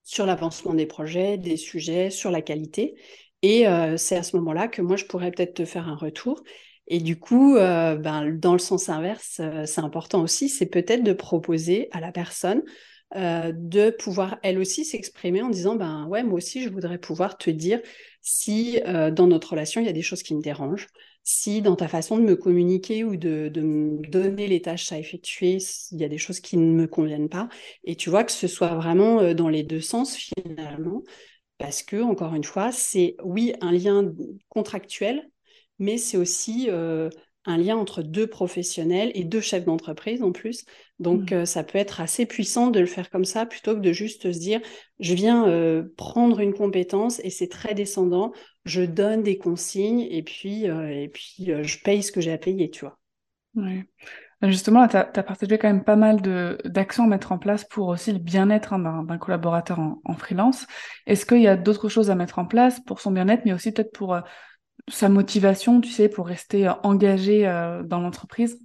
sur 0.03 0.27
l'avancement 0.27 0.75
des 0.75 0.87
projets, 0.87 1.39
des 1.39 1.57
sujets, 1.57 2.11
sur 2.11 2.31
la 2.31 2.43
qualité. 2.43 2.97
Et 3.43 3.65
c'est 3.97 4.17
à 4.17 4.23
ce 4.23 4.37
moment-là 4.37 4.69
que 4.69 4.83
moi 4.83 4.97
je 4.97 5.05
pourrais 5.07 5.31
peut-être 5.31 5.55
te 5.55 5.65
faire 5.65 5.89
un 5.89 5.97
retour. 5.97 6.43
Et 6.89 7.01
du 7.01 7.19
coup, 7.19 7.57
euh, 7.57 7.97
ben, 7.97 8.31
dans 8.33 8.53
le 8.53 8.59
sens 8.59 8.89
inverse, 8.89 9.41
euh, 9.41 9.65
c'est 9.67 9.81
important 9.81 10.23
aussi, 10.23 10.49
c'est 10.49 10.67
peut-être 10.67 11.03
de 11.03 11.13
proposer 11.13 11.89
à 11.93 12.01
la 12.01 12.13
personne 12.13 12.63
euh, 13.15 13.53
de 13.55 13.91
pouvoir 13.91 14.39
elle 14.43 14.59
aussi 14.59 14.85
s'exprimer 14.85 15.41
en 15.41 15.49
disant 15.49 15.77
ben 15.77 16.07
ouais 16.09 16.25
moi 16.25 16.35
aussi 16.35 16.61
je 16.61 16.69
voudrais 16.69 16.99
pouvoir 16.99 17.39
te 17.39 17.51
dire 17.51 17.81
si 18.21 18.81
dans 18.85 19.29
notre 19.29 19.51
relation 19.51 19.81
il 19.81 19.87
y 19.87 19.89
a 19.89 19.93
des 19.93 20.03
choses 20.03 20.25
qui 20.25 20.35
me 20.35 20.43
dérangent 20.43 20.89
si 21.23 21.63
dans 21.63 21.77
ta 21.77 21.87
façon 21.87 22.19
de 22.19 22.25
me 22.25 22.35
communiquer 22.35 23.05
ou 23.05 23.17
de, 23.17 23.49
de, 23.49 23.61
me 23.61 24.05
donner 24.09 24.49
les 24.49 24.61
tâches 24.61 24.91
à 24.91 24.99
effectuer 24.99 25.59
il 25.93 26.01
y 26.01 26.05
a 26.05 26.09
des 26.09 26.19
choses 26.19 26.41
qui 26.41 26.57
ne 26.57 26.73
me 26.73 26.89
conviennent 26.89 27.29
pas. 27.29 27.49
Et 27.85 27.95
tu 27.95 28.11
vois 28.11 28.25
que 28.25 28.33
ce 28.33 28.49
soit 28.49 28.75
vraiment 28.75 29.35
dans 29.35 29.49
les 29.49 29.63
deux 29.63 29.81
sens 29.81 30.17
finalement 30.17 31.05
parce 31.59 31.85
que 31.85 32.03
encore 32.03 32.35
une 32.35 32.45
fois 32.45 32.73
c'est 32.73 33.15
oui 33.23 33.55
un 33.61 33.71
lien 33.71 34.13
contractuel 34.49 35.31
mais 35.79 35.99
c'est 35.99 36.17
aussi 36.17 36.69
euh, 36.71 37.11
un 37.45 37.59
lien 37.59 37.77
entre 37.77 38.03
deux 38.03 38.27
professionnels 38.27 39.13
et 39.15 39.25
deux 39.25 39.41
chefs 39.41 39.65
d'entreprise 39.65 40.23
en 40.23 40.33
plus. 40.33 40.65
Donc, 40.99 41.31
mmh. 41.31 41.35
euh, 41.35 41.45
ça 41.45 41.65
peut 41.65 41.79
être 41.79 42.01
assez 42.01 42.27
puissant 42.27 42.69
de 42.69 42.81
le 42.81 42.87
faire 42.87 43.11
comme 43.11 43.25
ça 43.25 43.47
plutôt 43.47 43.75
que 43.75 43.81
de 43.81 43.93
juste 43.93 44.33
se 44.33 44.39
dire, 44.39 44.61
je 44.99 45.15
viens 45.15 45.47
euh, 45.49 45.85
prendre 45.97 46.41
une 46.41 46.55
compétence 46.55 47.21
et 47.25 47.31
c'est 47.31 47.49
très 47.49 47.75
descendant, 47.75 48.33
je 48.65 48.83
donne 48.83 49.23
des 49.23 49.39
consignes 49.39 50.07
et 50.11 50.23
puis, 50.23 50.65
et 50.65 51.11
puis 51.13 51.51
je 51.63 51.83
paye 51.83 52.03
ce 52.03 52.11
que 52.11 52.21
j'ai 52.21 52.33
à 52.33 52.39
payer, 52.39 52.71
tu 52.71 52.81
vois. 52.81 52.99
Oui. 53.55 53.85
Justement, 54.43 54.87
tu 54.87 54.97
as, 54.97 55.05
partagé 55.05 55.57
quand 55.57 55.69
même 55.69 55.85
pas 55.85 55.97
mal 55.97 56.21
d'actions 56.65 57.05
à 57.05 57.07
mettre 57.07 57.33
en 57.33 57.39
place 57.39 57.65
pour 57.65 57.89
aussi 57.89 58.13
le 58.13 58.19
bien-être 58.19 58.75
hein, 58.75 59.05
d'un 59.05 59.17
collaborateur 59.17 59.81
en, 59.81 60.01
en 60.05 60.15
freelance. 60.15 60.67
Est-ce 61.07 61.25
qu'il 61.25 61.41
y 61.41 61.49
a 61.49 61.57
d'autres 61.57 61.89
choses 61.89 62.11
à 62.11 62.15
mettre 62.15 62.39
en 62.39 62.45
place 62.45 62.81
pour 62.81 63.01
son 63.01 63.13
bien-être, 63.13 63.47
mais 63.47 63.55
aussi 63.55 63.73
peut-être 63.73 63.93
pour 63.93 64.15
sa 64.89 65.09
motivation, 65.09 65.81
tu 65.81 65.91
sais, 65.91 66.09
pour 66.09 66.27
rester 66.27 66.69
euh, 66.69 66.73
engagé 66.83 67.47
euh, 67.47 67.83
dans 67.83 68.01
l'entreprise? 68.01 68.61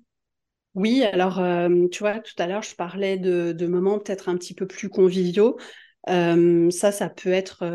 Oui, 0.74 1.04
alors, 1.04 1.40
euh, 1.40 1.88
tu 1.92 2.00
vois, 2.00 2.20
tout 2.20 2.34
à 2.38 2.48
l'heure, 2.48 2.64
je 2.64 2.76
parlais 2.76 3.18
de, 3.18 3.52
de 3.52 3.68
moments 3.68 4.00
peut-être 4.00 4.30
un 4.30 4.38
petit 4.38 4.54
peu 4.54 4.68
plus 4.68 4.90
conviviaux. 4.90 5.58
ça, 6.08 6.92
ça 6.92 7.10
peut 7.10 7.32
être 7.32 7.66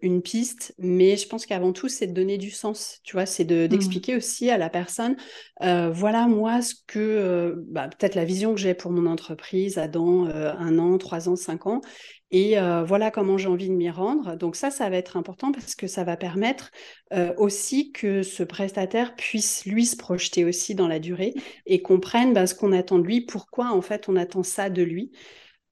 une 0.00 0.22
piste, 0.22 0.72
mais 0.78 1.16
je 1.16 1.26
pense 1.26 1.44
qu'avant 1.44 1.72
tout, 1.72 1.88
c'est 1.88 2.06
de 2.06 2.12
donner 2.12 2.38
du 2.38 2.50
sens, 2.52 3.00
tu 3.02 3.16
vois, 3.16 3.26
c'est 3.26 3.44
mmh. 3.44 3.66
d'expliquer 3.66 4.16
aussi 4.16 4.48
à 4.48 4.58
la 4.58 4.70
personne, 4.70 5.16
voilà, 5.60 6.28
moi, 6.28 6.62
ce 6.62 6.74
que, 6.86 7.56
bah, 7.66 7.88
peut-être 7.88 8.14
la 8.14 8.24
vision 8.24 8.54
que 8.54 8.60
j'ai 8.60 8.74
pour 8.74 8.92
mon 8.92 9.06
entreprise 9.06 9.76
à 9.76 9.88
dans 9.88 10.26
un 10.26 10.78
an, 10.78 10.98
trois 10.98 11.28
ans, 11.28 11.36
cinq 11.36 11.66
ans, 11.66 11.80
et 12.30 12.56
voilà 12.86 13.10
comment 13.10 13.38
j'ai 13.38 13.48
envie 13.48 13.68
de 13.68 13.74
m'y 13.74 13.90
rendre. 13.90 14.36
Donc 14.36 14.56
ça, 14.56 14.70
ça 14.70 14.88
va 14.88 14.96
être 14.96 15.16
important 15.16 15.52
parce 15.52 15.74
que 15.74 15.86
ça 15.86 16.04
va 16.04 16.16
permettre 16.16 16.70
aussi 17.36 17.92
que 17.92 18.22
ce 18.22 18.42
prestataire 18.42 19.16
puisse 19.16 19.64
lui 19.66 19.84
se 19.86 19.96
projeter 19.96 20.44
aussi 20.44 20.74
dans 20.74 20.88
la 20.88 21.00
durée 21.00 21.34
et 21.66 21.82
comprenne 21.82 22.32
bah, 22.32 22.46
ce 22.46 22.54
qu'on 22.54 22.72
attend 22.72 22.98
de 22.98 23.04
lui, 23.06 23.22
pourquoi 23.22 23.70
en 23.72 23.82
fait 23.82 24.08
on 24.08 24.16
attend 24.16 24.42
ça 24.42 24.70
de 24.70 24.82
lui. 24.82 25.10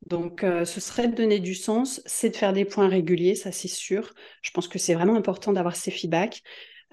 Donc, 0.06 0.44
euh, 0.44 0.64
ce 0.64 0.80
serait 0.80 1.08
de 1.08 1.14
donner 1.14 1.40
du 1.40 1.54
sens, 1.54 2.00
c'est 2.06 2.30
de 2.30 2.36
faire 2.36 2.52
des 2.52 2.64
points 2.64 2.88
réguliers, 2.88 3.34
ça 3.34 3.52
c'est 3.52 3.68
sûr. 3.68 4.14
Je 4.42 4.50
pense 4.50 4.68
que 4.68 4.78
c'est 4.78 4.94
vraiment 4.94 5.16
important 5.16 5.52
d'avoir 5.52 5.76
ces 5.76 5.90
feedbacks, 5.90 6.42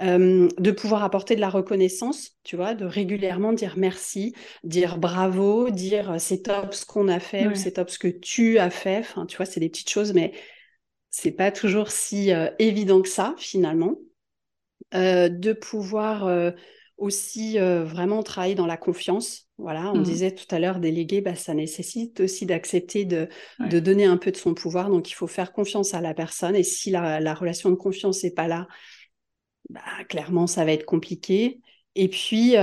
euh, 0.02 0.50
de 0.60 0.72
pouvoir 0.72 1.04
apporter 1.04 1.36
de 1.36 1.42
la 1.42 1.50
reconnaissance, 1.50 2.32
tu 2.44 2.58
vois, 2.58 2.74
de 2.74 2.86
régulièrement 2.86 3.54
dire 3.54 3.76
merci, 3.78 4.34
dire 4.66 4.98
bravo, 4.98 5.70
dire 5.70 6.12
euh, 6.12 6.20
c'est 6.20 6.42
top 6.42 6.74
ce 6.74 6.86
qu'on 6.86 7.08
a 7.08 7.20
fait 7.22 7.48
ou 7.48 7.56
c'est 7.56 7.74
top 7.74 7.90
ce 7.90 8.00
que 8.00 8.10
tu 8.10 8.60
as 8.60 8.70
fait. 8.70 9.00
Enfin, 9.00 9.26
tu 9.26 9.38
vois, 9.38 9.46
c'est 9.46 9.62
des 9.62 9.70
petites 9.70 9.90
choses, 9.90 10.14
mais 10.14 10.34
c'est 11.10 11.32
pas 11.32 11.52
toujours 11.52 11.92
si 11.92 12.32
évident 12.60 13.02
que 13.02 13.08
ça 13.08 13.36
finalement. 13.38 13.96
de 14.92 15.54
pouvoir 15.54 16.54
aussi 16.98 17.58
vraiment 17.58 18.22
travailler 18.22 18.56
dans 18.56 18.68
la 18.68 18.76
confiance. 18.76 19.48
Voilà, 19.58 19.94
on 19.94 20.00
mmh. 20.00 20.04
disait 20.04 20.36
tout 20.36 20.54
à 20.54 20.60
l'heure, 20.60 20.80
déléguer, 20.82 21.22
bah, 21.22 21.36
ça 21.36 21.54
nécessite 21.54 22.20
aussi 22.20 22.46
d'accepter 22.46 23.06
de, 23.06 23.30
de, 23.62 23.80
donner 23.80 24.04
un 24.04 24.18
peu 24.18 24.32
de 24.32 24.36
son 24.36 24.54
pouvoir. 24.54 24.90
Donc, 24.90 25.10
il 25.10 25.14
faut 25.14 25.28
faire 25.28 25.54
confiance 25.54 25.94
à 25.94 26.02
la 26.02 26.14
personne. 26.14 26.58
Et 26.58 26.64
si 26.64 26.92
la, 26.92 27.22
la 27.22 27.34
relation 27.34 27.70
de 27.70 27.76
confiance 27.76 28.22
n'est 28.26 28.32
pas 28.32 28.50
là, 28.50 28.68
bah, 29.70 29.82
clairement, 30.10 30.48
ça 30.48 30.66
va 30.66 30.72
être 30.72 30.86
compliqué. 30.86 31.62
Et 31.96 32.10
puis, 32.10 32.56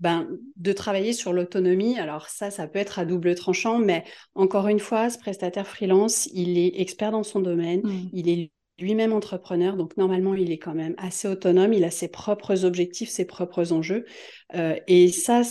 ben, 0.00 0.28
de 0.56 0.72
travailler 0.72 1.12
sur 1.12 1.32
l'autonomie. 1.32 1.98
Alors 1.98 2.28
ça, 2.28 2.50
ça 2.50 2.66
peut 2.66 2.78
être 2.78 2.98
à 2.98 3.04
double 3.04 3.34
tranchant, 3.34 3.78
mais 3.78 4.04
encore 4.34 4.68
une 4.68 4.78
fois, 4.78 5.10
ce 5.10 5.18
prestataire 5.18 5.66
freelance, 5.66 6.26
il 6.32 6.58
est 6.58 6.80
expert 6.80 7.12
dans 7.12 7.22
son 7.22 7.40
domaine, 7.40 7.82
mmh. 7.84 8.10
il 8.14 8.28
est 8.28 8.50
lui-même 8.78 9.12
entrepreneur, 9.12 9.76
donc 9.76 9.98
normalement 9.98 10.34
il 10.34 10.50
est 10.50 10.58
quand 10.58 10.72
même 10.72 10.94
assez 10.96 11.28
autonome, 11.28 11.74
il 11.74 11.84
a 11.84 11.90
ses 11.90 12.08
propres 12.08 12.64
objectifs, 12.64 13.10
ses 13.10 13.26
propres 13.26 13.72
enjeux. 13.72 14.06
Euh, 14.54 14.74
et 14.86 15.08
ça, 15.08 15.42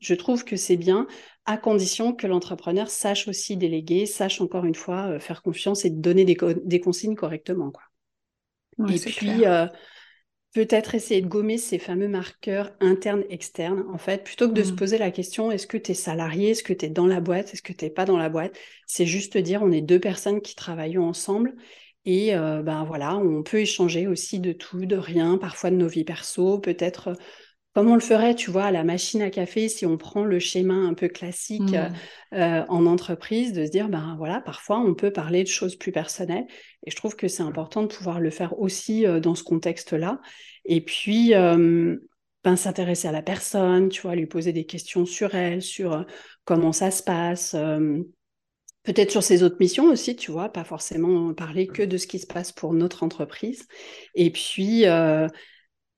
je 0.00 0.14
trouve 0.14 0.44
que 0.44 0.56
c'est 0.56 0.78
bien, 0.78 1.06
à 1.44 1.58
condition 1.58 2.14
que 2.14 2.26
l'entrepreneur 2.26 2.88
sache 2.88 3.28
aussi 3.28 3.58
déléguer, 3.58 4.06
sache 4.06 4.40
encore 4.40 4.64
une 4.64 4.74
fois 4.74 5.08
euh, 5.08 5.20
faire 5.20 5.42
confiance 5.42 5.84
et 5.84 5.90
donner 5.90 6.24
des, 6.24 6.80
consignes 6.80 7.14
correctement. 7.14 7.70
Quoi. 7.70 8.90
et 8.90 8.98
puis, 8.98 9.44
euh, 9.44 9.66
peut-être 10.54 10.94
essayer 10.94 11.20
de 11.20 11.28
gommer 11.28 11.58
ces 11.58 11.78
fameux 11.78 12.08
marqueurs 12.08 12.72
internes, 12.80 13.24
externes, 13.30 13.84
en 13.92 13.98
fait, 13.98 14.24
plutôt 14.24 14.48
que 14.48 14.54
de 14.54 14.62
se 14.62 14.72
mmh. 14.72 14.76
poser 14.76 14.98
la 14.98 15.10
question, 15.10 15.50
est-ce 15.50 15.66
que 15.66 15.76
tu 15.76 15.92
es 15.92 15.94
salarié, 15.94 16.50
est-ce 16.50 16.62
que 16.62 16.72
tu 16.72 16.86
es 16.86 16.88
dans 16.88 17.06
la 17.06 17.20
boîte, 17.20 17.52
est-ce 17.52 17.62
que 17.62 17.72
tu 17.72 17.84
n'es 17.84 17.90
pas 17.90 18.04
dans 18.04 18.18
la 18.18 18.28
boîte? 18.28 18.56
C'est 18.86 19.06
juste 19.06 19.36
dire, 19.36 19.62
on 19.62 19.70
est 19.72 19.82
deux 19.82 20.00
personnes 20.00 20.40
qui 20.40 20.54
travaillent 20.54 20.98
ensemble 20.98 21.54
et 22.04 22.32
ben 22.34 22.84
voilà, 22.84 23.16
on 23.18 23.42
peut 23.42 23.58
échanger 23.58 24.06
aussi 24.06 24.40
de 24.40 24.52
tout, 24.52 24.86
de 24.86 24.96
rien, 24.96 25.36
parfois 25.36 25.70
de 25.70 25.76
nos 25.76 25.88
vies 25.88 26.04
perso, 26.04 26.58
peut-être 26.58 27.12
comme 27.74 27.90
on 27.90 27.94
le 27.94 28.00
ferait, 28.00 28.34
tu 28.34 28.50
vois, 28.50 28.64
à 28.64 28.70
la 28.72 28.82
machine 28.82 29.22
à 29.22 29.30
café, 29.30 29.68
si 29.68 29.86
on 29.86 29.96
prend 29.96 30.24
le 30.24 30.38
schéma 30.38 30.74
un 30.74 30.94
peu 30.94 31.08
classique 31.08 31.74
mmh. 32.32 32.64
en 32.68 32.86
entreprise, 32.86 33.52
de 33.52 33.64
se 33.64 33.70
dire, 33.70 33.88
ben 33.88 34.16
voilà, 34.18 34.40
parfois 34.40 34.80
on 34.80 34.94
peut 34.94 35.12
parler 35.12 35.44
de 35.44 35.48
choses 35.48 35.76
plus 35.76 35.92
personnelles. 35.92 36.46
Et 36.86 36.90
je 36.90 36.96
trouve 36.96 37.14
que 37.14 37.28
c'est 37.28 37.42
important 37.42 37.82
de 37.82 37.86
pouvoir 37.86 38.18
le 38.18 38.30
faire 38.30 38.58
aussi 38.58 39.04
dans 39.22 39.36
ce 39.36 39.44
contexte-là. 39.44 40.20
Et 40.64 40.80
puis, 40.80 41.30
ben, 41.30 42.56
s'intéresser 42.56 43.06
à 43.06 43.12
la 43.12 43.22
personne, 43.22 43.90
tu 43.90 44.02
vois, 44.02 44.16
lui 44.16 44.26
poser 44.26 44.52
des 44.52 44.64
questions 44.64 45.06
sur 45.06 45.36
elle, 45.36 45.62
sur 45.62 46.04
comment 46.44 46.72
ça 46.72 46.90
se 46.90 47.04
passe 47.04 47.54
peut-être 48.88 49.10
sur 49.10 49.22
ses 49.22 49.42
autres 49.42 49.58
missions 49.60 49.84
aussi, 49.84 50.16
tu 50.16 50.30
vois, 50.30 50.48
pas 50.48 50.64
forcément 50.64 51.34
parler 51.34 51.66
que 51.66 51.82
de 51.82 51.98
ce 51.98 52.06
qui 52.06 52.18
se 52.18 52.26
passe 52.26 52.52
pour 52.52 52.72
notre 52.72 53.02
entreprise. 53.02 53.66
Et 54.14 54.30
puis, 54.30 54.86
euh, 54.86 55.28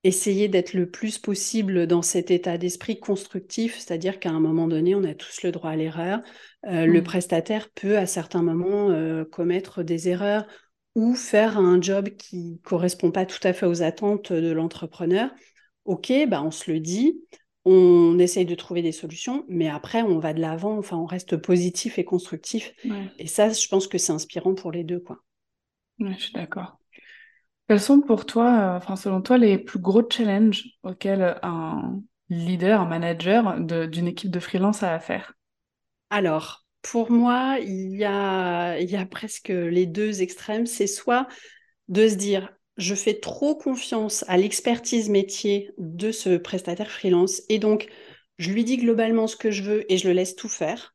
essayer 0.03 0.49
d'être 0.49 0.73
le 0.73 0.91
plus 0.91 1.19
possible 1.19 1.87
dans 1.87 2.03
cet 2.03 2.31
état 2.31 2.57
d'esprit 2.57 2.99
constructif, 2.99 3.79
c'est-à-dire 3.79 4.19
qu'à 4.19 4.31
un 4.31 4.41
moment 4.41 4.67
donné, 4.67 4.95
on 4.95 5.05
a 5.05 5.15
tous 5.15 5.43
le 5.43 5.53
droit 5.53 5.71
à 5.71 5.77
l'erreur. 5.77 6.21
Euh, 6.67 6.87
le 6.87 7.01
mmh. 7.01 7.05
prestataire 7.05 7.71
peut 7.71 7.99
à 7.99 8.07
certains 8.07 8.43
moments 8.43 8.91
euh, 8.91 9.25
commettre 9.25 9.83
des 9.83 10.09
erreurs 10.09 10.47
ou 10.95 11.15
faire 11.15 11.59
un 11.59 11.81
job 11.81 12.09
qui 12.17 12.61
correspond 12.65 13.11
pas 13.11 13.27
tout 13.27 13.47
à 13.47 13.53
fait 13.53 13.67
aux 13.67 13.83
attentes 13.83 14.33
de 14.33 14.51
l'entrepreneur. 14.51 15.31
Ok, 15.85 16.13
bah 16.29 16.43
on 16.43 16.51
se 16.51 16.71
le 16.71 16.81
dit, 16.81 17.21
on 17.65 18.19
essaye 18.19 18.47
de 18.47 18.55
trouver 18.55 18.83
des 18.83 18.93
solutions, 18.93 19.45
mais 19.49 19.69
après, 19.69 20.03
on 20.03 20.19
va 20.19 20.33
de 20.33 20.41
l'avant, 20.41 20.79
enfin, 20.79 20.97
on 20.97 21.07
reste 21.07 21.37
positif 21.37 21.99
et 21.99 22.05
constructif. 22.05 22.73
Et 23.19 23.27
ça, 23.27 23.51
je 23.51 23.69
pense 23.69 23.87
que 23.87 23.99
c'est 23.99 24.13
inspirant 24.13 24.55
pour 24.55 24.73
les 24.73 24.85
deux, 24.85 25.01
quoi. 25.01 25.19
je 25.99 26.13
suis 26.15 26.33
d'accord. 26.33 26.80
Quels 27.71 27.81
sont 27.81 28.01
pour 28.01 28.27
toi, 28.27 28.47
euh, 28.47 28.77
enfin, 28.79 28.97
selon 28.97 29.23
toi, 29.23 29.39
les 29.39 29.57
plus 29.57 29.79
gros 29.79 30.03
challenges 30.11 30.65
auxquels 30.83 31.39
un 31.45 32.03
leader, 32.29 32.81
un 32.81 32.87
manager 32.87 33.61
d'une 33.61 34.09
équipe 34.09 34.33
de 34.33 34.41
freelance 34.41 34.83
a 34.83 34.93
à 34.93 34.99
faire 34.99 35.35
Alors, 36.11 36.67
pour 36.83 37.13
moi, 37.13 37.59
il 37.63 37.95
y 37.95 38.05
a, 38.05 38.77
il 38.81 38.91
y 38.91 38.97
a 38.97 39.07
presque 39.07 39.51
les 39.51 39.87
deux 39.87 40.21
extrêmes. 40.21 40.67
C'est 40.67 40.89
soit 40.89 41.29
de 41.87 42.09
se 42.09 42.17
dire, 42.17 42.53
je 42.77 42.97
fais 42.97 43.21
trop 43.21 43.55
confiance 43.55 44.25
à 44.27 44.37
l'expertise 44.37 45.09
métier 45.09 45.71
de 45.79 46.11
ce 46.11 46.39
prestataire 46.39 46.91
freelance 46.91 47.41
et 47.49 47.61
donc 47.61 47.87
je 48.39 48.51
lui 48.51 48.65
dis 48.65 48.79
globalement 48.79 49.29
ce 49.29 49.37
que 49.37 49.53
je 49.53 49.63
veux 49.63 49.93
et 49.93 49.97
je 49.97 50.09
le 50.09 50.15
laisse 50.15 50.35
tout 50.35 50.49
faire 50.49 50.93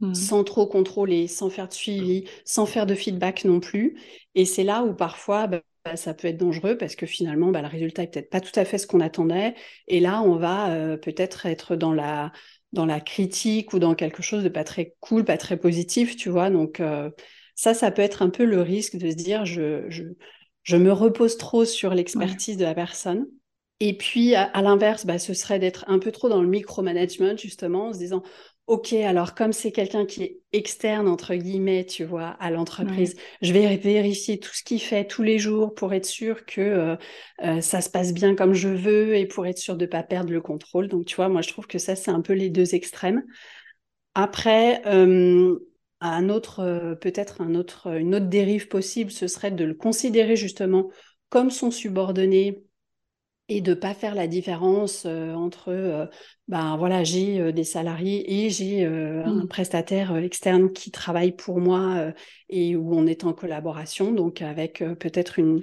mmh. 0.00 0.12
sans 0.12 0.44
trop 0.44 0.66
contrôler, 0.66 1.26
sans 1.26 1.48
faire 1.48 1.68
de 1.68 1.72
suivi, 1.72 2.24
sans 2.44 2.66
faire 2.66 2.84
de 2.84 2.94
feedback 2.94 3.46
non 3.46 3.60
plus. 3.60 3.98
Et 4.34 4.44
c'est 4.44 4.64
là 4.64 4.82
où 4.82 4.94
parfois, 4.94 5.46
bah, 5.46 5.62
bah, 5.84 5.96
ça 5.96 6.14
peut 6.14 6.28
être 6.28 6.36
dangereux 6.36 6.76
parce 6.76 6.94
que 6.96 7.06
finalement, 7.06 7.50
bah, 7.50 7.62
le 7.62 7.68
résultat 7.68 8.02
est 8.02 8.08
peut-être 8.12 8.30
pas 8.30 8.40
tout 8.40 8.58
à 8.58 8.64
fait 8.64 8.78
ce 8.78 8.86
qu'on 8.86 9.00
attendait. 9.00 9.54
Et 9.88 10.00
là, 10.00 10.22
on 10.22 10.36
va 10.36 10.72
euh, 10.74 10.96
peut-être 10.96 11.46
être 11.46 11.76
dans 11.76 11.92
la, 11.92 12.32
dans 12.72 12.86
la 12.86 13.00
critique 13.00 13.72
ou 13.72 13.78
dans 13.78 13.94
quelque 13.94 14.22
chose 14.22 14.44
de 14.44 14.48
pas 14.48 14.64
très 14.64 14.94
cool, 15.00 15.24
pas 15.24 15.38
très 15.38 15.56
positif, 15.56 16.16
tu 16.16 16.28
vois. 16.28 16.50
Donc, 16.50 16.80
euh, 16.80 17.10
ça, 17.54 17.74
ça 17.74 17.90
peut 17.90 18.02
être 18.02 18.22
un 18.22 18.30
peu 18.30 18.44
le 18.44 18.60
risque 18.62 18.96
de 18.96 19.10
se 19.10 19.16
dire, 19.16 19.44
je, 19.46 19.88
je, 19.88 20.04
je 20.62 20.76
me 20.76 20.92
repose 20.92 21.36
trop 21.38 21.64
sur 21.64 21.94
l'expertise 21.94 22.56
de 22.56 22.64
la 22.64 22.74
personne. 22.74 23.26
Et 23.80 23.96
puis, 23.96 24.34
à, 24.34 24.42
à 24.44 24.62
l'inverse, 24.62 25.06
bah, 25.06 25.18
ce 25.18 25.32
serait 25.34 25.58
d'être 25.58 25.84
un 25.88 25.98
peu 25.98 26.12
trop 26.12 26.28
dans 26.28 26.42
le 26.42 26.48
micromanagement, 26.48 27.36
justement, 27.36 27.88
en 27.88 27.92
se 27.94 27.98
disant, 27.98 28.22
OK, 28.70 28.92
alors 28.92 29.34
comme 29.34 29.52
c'est 29.52 29.72
quelqu'un 29.72 30.06
qui 30.06 30.22
est 30.22 30.38
externe, 30.52 31.08
entre 31.08 31.34
guillemets, 31.34 31.84
tu 31.84 32.04
vois, 32.04 32.28
à 32.38 32.52
l'entreprise, 32.52 33.16
je 33.42 33.52
vais 33.52 33.76
vérifier 33.76 34.38
tout 34.38 34.54
ce 34.54 34.62
qu'il 34.62 34.80
fait 34.80 35.04
tous 35.08 35.24
les 35.24 35.40
jours 35.40 35.74
pour 35.74 35.92
être 35.92 36.06
sûr 36.06 36.46
que 36.46 36.60
euh, 36.60 36.96
euh, 37.42 37.60
ça 37.60 37.80
se 37.80 37.90
passe 37.90 38.14
bien 38.14 38.36
comme 38.36 38.54
je 38.54 38.68
veux 38.68 39.16
et 39.16 39.26
pour 39.26 39.44
être 39.48 39.58
sûr 39.58 39.76
de 39.76 39.86
ne 39.86 39.90
pas 39.90 40.04
perdre 40.04 40.30
le 40.32 40.40
contrôle. 40.40 40.86
Donc, 40.86 41.04
tu 41.04 41.16
vois, 41.16 41.28
moi, 41.28 41.42
je 41.42 41.48
trouve 41.48 41.66
que 41.66 41.78
ça, 41.78 41.96
c'est 41.96 42.12
un 42.12 42.20
peu 42.20 42.32
les 42.32 42.48
deux 42.48 42.76
extrêmes. 42.76 43.24
Après, 44.14 44.86
euh, 44.86 45.58
un 46.00 46.28
autre, 46.28 46.96
peut-être 47.00 47.40
un 47.40 47.56
autre, 47.56 47.88
une 47.98 48.14
autre 48.14 48.28
dérive 48.28 48.68
possible, 48.68 49.10
ce 49.10 49.26
serait 49.26 49.50
de 49.50 49.64
le 49.64 49.74
considérer 49.74 50.36
justement 50.36 50.92
comme 51.28 51.50
son 51.50 51.72
subordonné 51.72 52.62
et 53.50 53.60
de 53.60 53.74
pas 53.74 53.94
faire 53.94 54.14
la 54.14 54.28
différence 54.28 55.02
euh, 55.06 55.34
entre 55.34 55.70
euh, 55.70 56.06
ben 56.46 56.76
voilà 56.76 57.02
j'ai 57.02 57.40
euh, 57.40 57.52
des 57.52 57.64
salariés 57.64 58.44
et 58.44 58.48
j'ai 58.48 58.84
un 58.84 59.42
mmh. 59.42 59.48
prestataire 59.48 60.16
externe 60.16 60.72
qui 60.72 60.92
travaille 60.92 61.32
pour 61.32 61.58
moi 61.60 62.12
et 62.48 62.76
où 62.76 62.94
on 62.94 63.06
est 63.06 63.24
en 63.24 63.32
collaboration. 63.32 64.12
Donc 64.12 64.40
avec 64.40 64.82
peut-être 64.98 65.38
une 65.38 65.60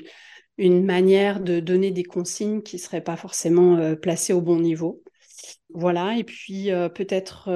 une 0.57 0.83
manière 0.83 1.39
de 1.39 1.59
donner 1.59 1.91
des 1.91 2.03
consignes 2.03 2.61
qui 2.61 2.79
seraient 2.79 3.03
pas 3.03 3.15
forcément 3.15 3.95
placées 3.95 4.33
au 4.33 4.41
bon 4.41 4.59
niveau. 4.59 5.03
Voilà 5.73 6.17
et 6.17 6.23
puis 6.23 6.69
peut-être 6.93 7.49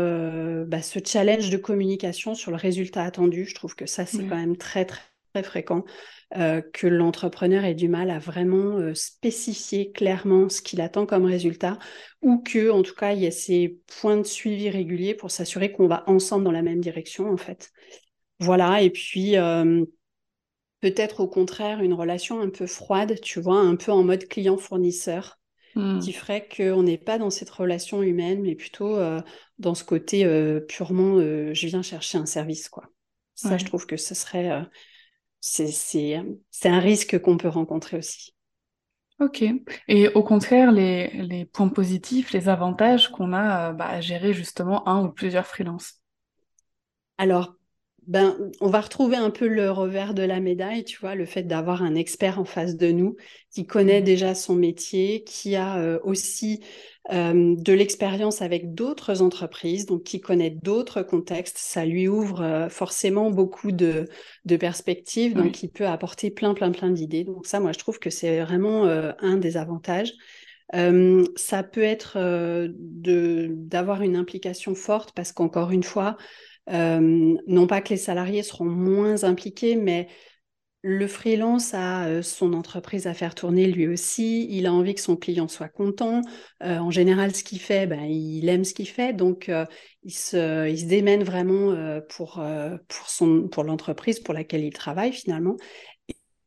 bah, 0.66 0.82
ce 0.82 1.00
challenge 1.06 1.50
de 1.50 1.58
communication 1.58 2.36
sur 2.36 2.52
le 2.52 2.58
résultat 2.58 3.04
attendu 3.04 3.46
je 3.46 3.56
trouve 3.56 3.76
que 3.76 3.86
ça 3.86 4.06
c'est 4.06 4.26
quand 4.26 4.38
même 4.38 4.58
très 4.58 4.86
très 4.86 5.11
très 5.34 5.44
fréquent 5.44 5.84
euh, 6.38 6.62
que 6.74 6.88
l'entrepreneur 6.88 7.66
ait 7.66 7.74
du 7.74 7.90
mal 7.90 8.10
à 8.10 8.20
vraiment 8.20 8.78
euh, 8.78 8.94
spécifier 8.94 9.92
clairement 9.92 10.50
ce 10.50 10.62
qu'il 10.62 10.82
attend 10.82 11.06
comme 11.06 11.26
résultat 11.26 11.78
ou 12.22 12.38
que, 12.38 12.70
en 12.70 12.84
tout 12.84 12.96
cas, 12.96 13.14
il 13.14 13.20
y 13.20 13.28
a 13.28 13.32
ces 13.32 13.80
points 14.00 14.18
de 14.18 14.24
suivi 14.24 14.70
réguliers 14.70 15.14
pour 15.14 15.32
s'assurer 15.32 15.72
qu'on 15.72 15.88
va 15.88 16.04
ensemble 16.08 16.44
dans 16.46 16.52
la 16.52 16.62
même 16.62 16.80
direction, 16.80 17.30
en 17.30 17.38
fait. 17.38 17.72
Voilà, 18.40 18.82
et 18.82 18.90
puis 18.90 19.38
euh, 19.38 19.84
peut-être 20.80 21.20
au 21.20 21.28
contraire 21.28 21.82
une 21.82 21.94
relation 21.94 22.40
un 22.40 22.50
peu 22.50 22.66
froide, 22.66 23.20
tu 23.22 23.40
vois, 23.40 23.60
un 23.60 23.76
peu 23.76 23.92
en 23.92 24.04
mode 24.04 24.28
client-fournisseur. 24.28 25.38
Hmm. 25.74 26.00
qui 26.00 26.12
ferait 26.12 26.50
qu'on 26.54 26.84
n'est 26.84 26.98
pas 26.98 27.18
dans 27.18 27.30
cette 27.30 27.50
relation 27.50 28.04
humaine, 28.04 28.42
mais 28.42 28.56
plutôt 28.56 29.00
dans 29.58 29.74
ce 29.74 29.86
côté 29.86 30.26
purement 30.68 31.18
je 31.18 31.68
viens 31.68 31.82
chercher 31.82 32.18
un 32.18 32.26
service. 32.26 32.68
quoi. 32.68 32.84
Ça, 33.36 33.58
je 33.58 33.64
trouve 33.64 33.86
que 33.86 33.96
ce 33.96 34.14
serait 34.14 34.66
c'est 35.42 36.70
un 36.70 36.80
risque 36.80 37.20
qu'on 37.22 37.38
peut 37.38 37.50
rencontrer 37.50 37.98
aussi. 37.98 38.36
Ok. 39.20 39.44
Et 39.88 40.08
au 40.10 40.24
contraire, 40.24 40.72
les, 40.72 41.10
les 41.24 41.46
points 41.46 41.70
positifs, 41.70 42.32
les 42.32 42.50
avantages 42.50 43.10
qu'on 43.12 43.34
a 43.34 43.70
euh, 43.70 43.74
bah, 43.74 43.88
à 43.88 44.02
gérer 44.02 44.34
justement 44.34 44.88
un 44.88 45.04
ou 45.06 45.12
plusieurs 45.12 45.46
freelances 45.46 46.02
Alors, 47.18 47.56
ben, 48.08 48.36
on 48.62 48.70
va 48.70 48.82
retrouver 48.82 49.16
un 49.16 49.30
peu 49.30 49.48
le 49.48 49.70
revers 49.70 50.16
de 50.16 50.24
la 50.24 50.40
médaille, 50.40 50.84
tu 50.84 51.00
vois, 51.00 51.14
le 51.14 51.26
fait 51.26 51.44
d'avoir 51.44 51.84
un 51.84 51.94
expert 51.94 52.40
en 52.40 52.46
face 52.46 52.76
de 52.76 52.92
nous 52.92 53.16
qui 53.52 53.68
connaît 53.68 54.02
mmh. 54.02 54.06
déjà 54.06 54.34
son 54.36 54.56
métier, 54.56 55.24
qui 55.24 55.56
a 55.56 55.78
euh, 55.78 56.00
aussi 56.04 56.62
euh, 57.12 57.56
de 57.56 57.74
l'expérience 57.74 58.42
avec 58.42 58.74
d'autres 58.74 59.22
entreprises, 59.22 59.86
donc 59.86 60.04
qui 60.04 60.20
connaît 60.20 60.50
d'autres 60.50 61.04
contextes. 61.04 61.60
Ça 61.60 61.86
lui 61.86 62.08
ouvre 62.08 62.42
euh, 62.42 62.70
forcément 62.70 63.30
beaucoup 63.30 63.72
de, 63.72 64.08
perspectives, 64.60 65.36
donc 65.36 65.62
il 65.62 65.70
peut 65.70 65.86
apporter 65.86 66.32
plein, 66.32 66.56
plein, 66.56 66.72
plein 66.72 66.90
d'idées. 66.90 67.24
Donc 67.24 67.46
ça, 67.46 67.60
moi, 67.60 67.72
je 67.72 67.80
trouve 67.80 68.00
que 68.00 68.10
c'est 68.10 68.42
vraiment 68.42 68.84
un 68.84 69.38
des 69.38 69.58
avantages. 69.58 70.12
ça 70.74 71.64
peut 71.64 71.84
être 71.84 72.18
d'avoir 72.78 74.02
une 74.02 74.16
implication 74.16 74.76
forte 74.76 75.14
parce 75.14 75.32
qu'encore 75.32 75.72
une 75.72 75.84
fois, 75.84 76.18
euh, 76.72 77.38
non 77.48 77.68
pas 77.68 77.82
que 77.82 77.90
les 77.90 77.98
salariés 77.98 78.44
seront 78.44 78.66
moins 78.66 79.24
impliqués, 79.24 79.76
mais 79.76 80.08
le 80.84 81.06
freelance 81.06 81.76
a 81.76 82.08
euh, 82.08 82.22
son 82.24 82.54
entreprise 82.54 83.06
à 83.06 83.14
faire 83.14 83.36
tourner 83.36 83.68
lui 83.68 83.88
aussi. 83.88 84.48
Il 84.50 84.66
a 84.66 84.74
envie 84.74 84.96
que 84.96 85.02
son 85.02 85.16
client 85.16 85.48
soit 85.48 85.70
content. 85.70 86.22
Euh, 86.64 86.78
en 86.78 86.90
général, 86.90 87.36
ce 87.36 87.44
qu'il 87.44 87.60
fait, 87.60 87.88
ben, 87.88 88.04
il 88.04 88.48
aime 88.50 88.64
ce 88.64 88.74
qu'il 88.74 88.88
fait. 88.88 89.14
Donc, 89.14 89.52
il, 90.04 90.14
se, 90.14 90.86
démène 90.86 91.24
vraiment 91.24 91.76
pour, 92.10 92.44
pour 93.52 93.64
l'entreprise 93.64 94.20
pour 94.20 94.34
laquelle 94.34 94.64
il 94.64 94.74
travaille 94.74 95.14
finalement. 95.14 95.58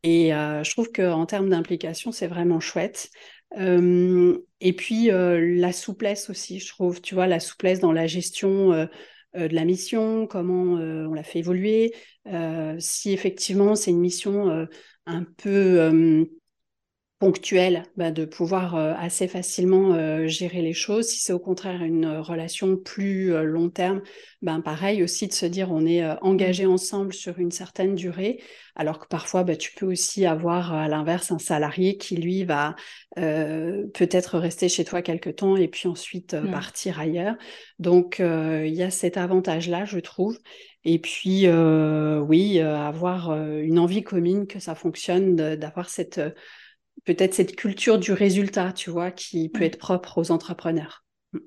Et 0.02 0.30
je 0.30 0.70
trouve 0.70 0.90
qu'en 0.90 1.26
termes 1.26 1.48
d'implication, 1.48 2.10
c'est 2.10 2.26
vraiment 2.26 2.58
chouette. 2.60 3.10
et 3.56 4.72
puis, 4.76 5.10
la 5.12 5.72
souplesse 5.72 6.28
aussi, 6.28 6.58
je 6.58 6.68
trouve, 6.68 7.00
tu 7.00 7.14
vois, 7.14 7.28
la 7.28 7.40
souplesse 7.40 7.78
dans 7.78 7.92
la 7.92 8.08
gestion 8.08 8.88
euh, 9.36 9.48
de 9.48 9.54
la 9.54 9.64
mission, 9.64 10.26
comment 10.26 10.78
euh, 10.78 11.06
on 11.06 11.14
l'a 11.14 11.22
fait 11.22 11.40
évoluer, 11.40 11.94
euh, 12.26 12.76
si 12.78 13.12
effectivement 13.12 13.74
c'est 13.74 13.90
une 13.90 14.00
mission 14.00 14.66
un 15.06 15.24
peu 15.24 16.26
ponctuelle, 17.24 17.84
bah, 17.96 18.10
de 18.10 18.26
pouvoir 18.26 18.74
assez 18.74 19.28
facilement 19.28 20.28
gérer 20.28 20.60
les 20.60 20.74
choses. 20.74 21.08
Si 21.08 21.20
c'est 21.20 21.32
au 21.32 21.38
contraire 21.38 21.82
une 21.82 22.18
relation 22.18 22.76
plus 22.76 23.30
long 23.46 23.70
terme, 23.70 24.02
ben 24.42 24.60
pareil 24.60 25.02
aussi 25.02 25.26
de 25.26 25.32
se 25.32 25.46
dire 25.46 25.72
on 25.72 25.86
est 25.86 26.04
engagé 26.20 26.66
ensemble 26.66 27.14
sur 27.14 27.38
une 27.38 27.50
certaine 27.50 27.94
durée, 27.94 28.42
alors 28.76 28.98
que 28.98 29.06
parfois 29.06 29.42
bah, 29.42 29.56
tu 29.56 29.72
peux 29.72 29.86
aussi 29.86 30.26
avoir 30.26 30.74
à 30.74 30.86
l'inverse 30.86 31.32
un 31.32 31.38
salarié 31.38 31.96
qui 31.96 32.16
lui 32.16 32.44
va 32.44 32.76
peut-être 33.16 34.38
rester 34.38 34.68
chez 34.68 34.84
toi 34.84 35.00
quelque 35.00 35.30
temps 35.30 35.56
et 35.56 35.68
puis 35.68 35.88
ensuite 35.88 36.36
partir 36.50 37.00
ailleurs. 37.00 37.36
Donc 37.78 38.16
il 38.18 38.74
y 38.74 38.82
a 38.82 38.90
cet 38.90 39.16
avantage-là, 39.16 39.86
je 39.86 39.98
trouve. 39.98 40.38
Et 40.84 40.98
puis 40.98 41.48
oui, 41.48 42.60
avoir 42.60 43.32
une 43.32 43.78
envie 43.78 44.02
commune 44.02 44.46
que 44.46 44.58
ça 44.58 44.74
fonctionne, 44.74 45.36
d'avoir 45.36 45.88
cette 45.88 46.20
peut-être 47.04 47.34
cette 47.34 47.56
culture 47.56 47.98
du 47.98 48.12
résultat, 48.12 48.72
tu 48.72 48.90
vois, 48.90 49.10
qui 49.10 49.48
peut 49.48 49.62
être 49.62 49.78
propre 49.78 50.18
aux 50.18 50.30
entrepreneurs. 50.30 51.04
Mm. 51.32 51.38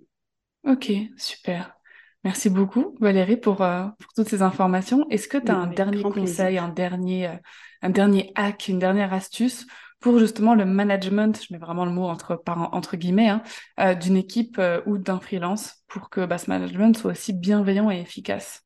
Ok, 0.72 0.92
super. 1.18 1.78
Merci 2.24 2.50
beaucoup, 2.50 2.96
Valérie, 3.00 3.38
pour, 3.38 3.62
euh, 3.62 3.86
pour 4.00 4.14
toutes 4.14 4.28
ces 4.28 4.42
informations. 4.42 5.08
Est-ce 5.10 5.28
que 5.28 5.38
tu 5.38 5.52
as 5.52 5.56
un 5.56 5.68
dernier 5.68 6.04
conseil, 6.04 6.58
un 6.58 6.68
dernier, 6.68 7.28
euh, 7.28 7.36
un 7.82 7.90
dernier 7.90 8.32
hack, 8.36 8.68
une 8.68 8.80
dernière 8.80 9.14
astuce 9.14 9.66
pour 10.00 10.20
justement 10.20 10.54
le 10.54 10.66
management, 10.66 11.40
je 11.42 11.54
mets 11.54 11.60
vraiment 11.60 11.86
le 11.86 11.92
mot 11.92 12.04
entre, 12.04 12.44
entre 12.46 12.98
guillemets, 12.98 13.30
hein, 13.30 13.42
euh, 13.80 13.96
d'une 13.96 14.18
équipe 14.18 14.62
ou 14.86 14.98
d'un 14.98 15.20
freelance 15.20 15.84
pour 15.88 16.10
que 16.10 16.26
bah, 16.26 16.38
ce 16.38 16.50
management 16.50 16.98
soit 16.98 17.12
aussi 17.12 17.34
bienveillant 17.34 17.90
et 17.90 18.02
efficace? 18.02 18.64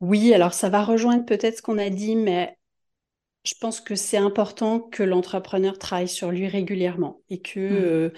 Oui, 0.00 0.34
alors 0.34 0.52
ça 0.52 0.68
va 0.68 0.82
rejoindre 0.82 1.24
peut-être 1.24 1.58
ce 1.58 1.62
qu'on 1.62 1.78
a 1.78 1.88
dit, 1.88 2.16
mais 2.16 2.58
je 3.44 3.54
pense 3.60 3.80
que 3.80 3.96
c'est 3.96 4.16
important 4.16 4.78
que 4.78 5.02
l'entrepreneur 5.02 5.78
travaille 5.78 6.08
sur 6.08 6.30
lui 6.30 6.46
régulièrement 6.46 7.20
et 7.28 7.40
que, 7.40 7.58
mmh. 7.58 7.84
euh, 7.84 8.10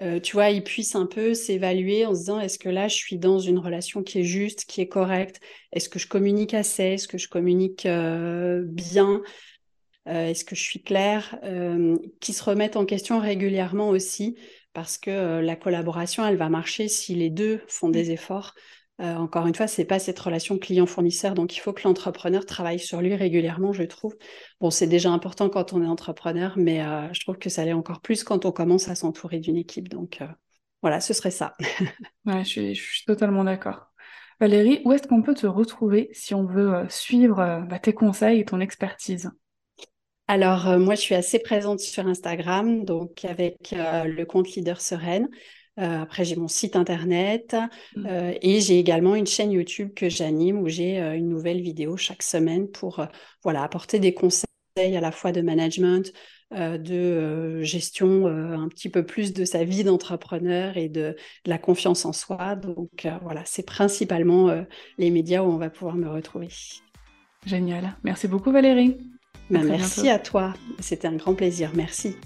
euh, 0.00 0.20
tu 0.20 0.32
vois, 0.32 0.50
il 0.50 0.64
puisse 0.64 0.96
un 0.96 1.06
peu 1.06 1.34
s'évaluer 1.34 2.04
en 2.04 2.14
se 2.14 2.20
disant 2.20 2.40
est-ce 2.40 2.58
que 2.58 2.68
là, 2.68 2.88
je 2.88 2.96
suis 2.96 3.16
dans 3.16 3.38
une 3.38 3.58
relation 3.58 4.02
qui 4.02 4.20
est 4.20 4.24
juste, 4.24 4.64
qui 4.64 4.80
est 4.80 4.88
correcte? 4.88 5.40
Est-ce 5.72 5.88
que 5.88 6.00
je 6.00 6.08
communique 6.08 6.52
assez? 6.52 6.82
Est-ce 6.82 7.06
que 7.06 7.18
je 7.18 7.28
communique 7.28 7.86
euh, 7.86 8.62
bien? 8.66 9.22
Est-ce 10.04 10.44
que 10.44 10.56
je 10.56 10.62
suis 10.62 10.82
claire? 10.82 11.38
Qui 12.18 12.32
se 12.32 12.42
remettent 12.42 12.74
en 12.74 12.84
question 12.84 13.20
régulièrement 13.20 13.88
aussi 13.88 14.36
parce 14.72 14.98
que 14.98 15.38
la 15.38 15.54
collaboration, 15.54 16.26
elle 16.26 16.36
va 16.36 16.48
marcher 16.48 16.88
si 16.88 17.14
les 17.14 17.30
deux 17.30 17.60
font 17.68 17.86
mmh. 17.86 17.92
des 17.92 18.10
efforts. 18.10 18.54
Euh, 19.02 19.16
encore 19.16 19.48
une 19.48 19.54
fois, 19.54 19.66
c'est 19.66 19.84
pas 19.84 19.98
cette 19.98 20.18
relation 20.18 20.58
client-fournisseur, 20.58 21.34
donc 21.34 21.56
il 21.56 21.60
faut 21.60 21.72
que 21.72 21.82
l'entrepreneur 21.84 22.46
travaille 22.46 22.78
sur 22.78 23.00
lui 23.00 23.16
régulièrement, 23.16 23.72
je 23.72 23.82
trouve. 23.82 24.16
Bon, 24.60 24.70
c'est 24.70 24.86
déjà 24.86 25.10
important 25.10 25.48
quand 25.48 25.72
on 25.72 25.82
est 25.82 25.86
entrepreneur, 25.86 26.52
mais 26.56 26.84
euh, 26.84 27.12
je 27.12 27.20
trouve 27.20 27.36
que 27.36 27.50
ça 27.50 27.64
l'est 27.64 27.72
encore 27.72 28.00
plus 28.00 28.22
quand 28.22 28.44
on 28.44 28.52
commence 28.52 28.88
à 28.88 28.94
s'entourer 28.94 29.40
d'une 29.40 29.56
équipe. 29.56 29.88
Donc 29.88 30.22
euh, 30.22 30.28
voilà, 30.82 31.00
ce 31.00 31.14
serait 31.14 31.32
ça. 31.32 31.54
ouais, 32.26 32.44
je 32.44 32.74
suis, 32.74 33.04
totalement 33.04 33.42
d'accord. 33.42 33.88
Valérie, 34.38 34.82
où 34.84 34.92
est-ce 34.92 35.08
qu'on 35.08 35.22
peut 35.22 35.34
te 35.34 35.48
retrouver 35.48 36.08
si 36.12 36.32
on 36.34 36.44
veut 36.44 36.86
suivre 36.88 37.64
bah, 37.68 37.80
tes 37.80 37.94
conseils 37.94 38.40
et 38.40 38.44
ton 38.44 38.60
expertise? 38.60 39.30
Alors, 40.28 40.78
moi, 40.78 40.94
je 40.94 41.00
suis 41.00 41.14
assez 41.14 41.40
présente 41.40 41.80
sur 41.80 42.06
Instagram, 42.06 42.84
donc 42.84 43.24
avec 43.24 43.72
le 43.72 44.24
compte 44.24 44.48
Leader 44.50 44.80
Sereine. 44.80 45.28
Euh, 45.78 46.02
après, 46.02 46.24
j'ai 46.24 46.36
mon 46.36 46.48
site 46.48 46.76
internet 46.76 47.56
mmh. 47.96 48.06
euh, 48.06 48.34
et 48.42 48.60
j'ai 48.60 48.78
également 48.78 49.14
une 49.14 49.26
chaîne 49.26 49.52
YouTube 49.52 49.92
que 49.94 50.08
j'anime 50.08 50.58
où 50.58 50.68
j'ai 50.68 51.00
euh, 51.00 51.16
une 51.16 51.28
nouvelle 51.28 51.62
vidéo 51.62 51.96
chaque 51.96 52.22
semaine 52.22 52.68
pour 52.68 53.06
voilà, 53.42 53.62
apporter 53.62 53.98
des 53.98 54.12
conseils 54.12 54.44
à 54.76 55.00
la 55.00 55.12
fois 55.12 55.32
de 55.32 55.40
management, 55.42 56.12
de 56.50 57.62
gestion 57.62 58.26
un 58.26 58.68
petit 58.68 58.88
peu 58.88 59.04
plus 59.04 59.34
de 59.34 59.44
sa 59.44 59.64
vie 59.64 59.84
d'entrepreneur 59.84 60.78
et 60.78 60.88
de, 60.88 61.14
la 61.44 61.58
confiance 61.58 62.06
en 62.06 62.14
soi. 62.14 62.56
Donc 62.56 63.06
voilà, 63.22 63.42
c'est 63.44 63.66
principalement 63.66 64.64
les 64.96 65.10
médias 65.10 65.42
où 65.42 65.52
on 65.52 65.58
va 65.58 65.68
pouvoir 65.68 65.96
me 65.96 66.08
retrouver. 66.08 66.48
Génial. 67.44 67.96
Merci 68.02 68.28
beaucoup 68.28 68.50
Valérie. 68.50 68.96
Ben, 69.50 69.64
merci 69.64 70.08
à 70.08 70.18
toi. 70.18 70.54
C'était 70.78 71.08
un 71.08 71.16
grand 71.16 71.34
plaisir. 71.34 71.70
Merci. 71.74 72.16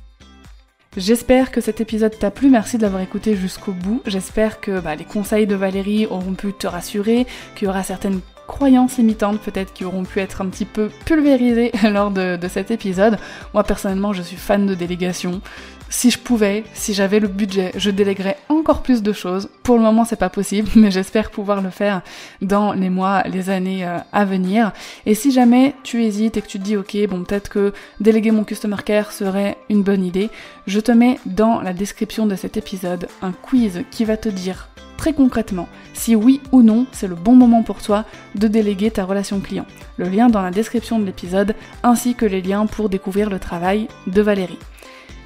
J'espère 0.96 1.50
que 1.50 1.60
cet 1.60 1.82
épisode 1.82 2.18
t'a 2.18 2.30
plu, 2.30 2.48
merci 2.48 2.78
de 2.78 2.82
l'avoir 2.82 3.02
écouté 3.02 3.36
jusqu'au 3.36 3.72
bout. 3.72 4.00
J'espère 4.06 4.62
que 4.62 4.80
bah, 4.80 4.94
les 4.94 5.04
conseils 5.04 5.46
de 5.46 5.54
Valérie 5.54 6.06
auront 6.06 6.32
pu 6.32 6.54
te 6.54 6.66
rassurer, 6.66 7.26
qu'il 7.54 7.66
y 7.66 7.68
aura 7.68 7.82
certaines 7.82 8.20
croyances 8.46 8.98
limitantes 8.98 9.40
peut-être 9.40 9.72
qui 9.72 9.84
auront 9.84 10.04
pu 10.04 10.20
être 10.20 10.40
un 10.40 10.46
petit 10.46 10.64
peu 10.64 10.90
pulvérisées 11.04 11.72
lors 11.90 12.10
de, 12.10 12.38
cet 12.48 12.70
épisode. 12.70 13.18
Moi 13.54 13.64
personnellement 13.64 14.12
je 14.12 14.22
suis 14.22 14.36
fan 14.36 14.66
de 14.66 14.74
délégation. 14.74 15.40
Si 15.88 16.10
je 16.10 16.18
pouvais, 16.18 16.64
si 16.74 16.94
j'avais 16.94 17.20
le 17.20 17.28
budget, 17.28 17.70
je 17.76 17.90
déléguerais 17.90 18.38
encore 18.48 18.82
plus 18.82 19.04
de 19.04 19.12
choses. 19.12 19.48
Pour 19.62 19.76
le 19.76 19.82
moment, 19.82 20.04
c'est 20.04 20.16
pas 20.16 20.28
possible, 20.28 20.68
mais 20.76 20.90
j'espère 20.90 21.30
pouvoir 21.30 21.62
le 21.62 21.70
faire 21.70 22.02
dans 22.42 22.72
les 22.72 22.90
mois, 22.90 23.22
les 23.22 23.50
années 23.50 23.86
euh, 23.86 23.98
à 24.12 24.24
venir. 24.24 24.72
Et 25.06 25.14
si 25.14 25.30
jamais 25.30 25.74
tu 25.84 26.02
hésites 26.02 26.36
et 26.36 26.42
que 26.42 26.48
tu 26.48 26.58
te 26.58 26.64
dis, 26.64 26.76
ok, 26.76 26.96
bon, 27.08 27.22
peut-être 27.22 27.48
que 27.48 27.72
déléguer 28.00 28.32
mon 28.32 28.42
customer 28.42 28.78
care 28.84 29.12
serait 29.12 29.58
une 29.70 29.84
bonne 29.84 30.04
idée, 30.04 30.28
je 30.66 30.80
te 30.80 30.90
mets 30.90 31.20
dans 31.24 31.60
la 31.60 31.72
description 31.72 32.26
de 32.26 32.34
cet 32.34 32.56
épisode 32.56 33.06
un 33.22 33.30
quiz 33.30 33.84
qui 33.92 34.04
va 34.04 34.16
te 34.16 34.28
dire 34.28 34.68
très 34.96 35.12
concrètement 35.12 35.68
si 35.94 36.14
oui 36.14 36.40
ou 36.52 36.62
non 36.62 36.86
c'est 36.92 37.08
le 37.08 37.14
bon 37.14 37.34
moment 37.34 37.62
pour 37.62 37.82
toi 37.82 38.04
de 38.34 38.48
déléguer 38.48 38.90
ta 38.90 39.04
relation 39.04 39.40
client. 39.40 39.66
Le 39.96 40.08
lien 40.08 40.28
dans 40.28 40.42
la 40.42 40.50
description 40.50 40.98
de 40.98 41.04
l'épisode 41.04 41.54
ainsi 41.82 42.14
que 42.14 42.26
les 42.26 42.42
liens 42.42 42.66
pour 42.66 42.88
découvrir 42.88 43.30
le 43.30 43.38
travail 43.38 43.88
de 44.06 44.22
Valérie. 44.22 44.58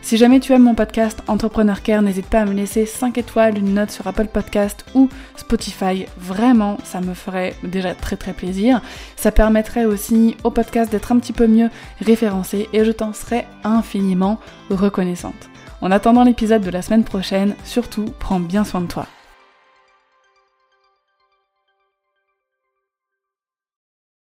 Si 0.02 0.16
jamais 0.16 0.40
tu 0.40 0.52
aimes 0.52 0.62
mon 0.62 0.74
podcast 0.74 1.22
Entrepreneur 1.28 1.82
Care, 1.82 2.02
n'hésite 2.02 2.26
pas 2.26 2.40
à 2.40 2.44
me 2.46 2.54
laisser 2.54 2.86
5 2.86 3.18
étoiles, 3.18 3.58
une 3.58 3.74
note 3.74 3.90
sur 3.90 4.06
Apple 4.06 4.28
Podcast 4.28 4.84
ou 4.94 5.08
Spotify. 5.36 6.06
Vraiment, 6.16 6.78
ça 6.84 7.00
me 7.00 7.12
ferait 7.12 7.54
déjà 7.62 7.94
très 7.94 8.16
très 8.16 8.32
plaisir. 8.32 8.80
Ça 9.16 9.30
permettrait 9.30 9.84
aussi 9.84 10.36
au 10.42 10.50
podcast 10.50 10.90
d'être 10.90 11.12
un 11.12 11.18
petit 11.18 11.34
peu 11.34 11.46
mieux 11.46 11.68
référencé 12.00 12.68
et 12.72 12.84
je 12.84 12.92
t'en 12.92 13.12
serais 13.12 13.46
infiniment 13.62 14.40
reconnaissante. 14.70 15.50
En 15.82 15.90
attendant 15.90 16.24
l'épisode 16.24 16.62
de 16.62 16.70
la 16.70 16.82
semaine 16.82 17.04
prochaine, 17.04 17.54
surtout 17.64 18.06
prends 18.18 18.40
bien 18.40 18.64
soin 18.64 18.80
de 18.80 18.86
toi. 18.86 19.06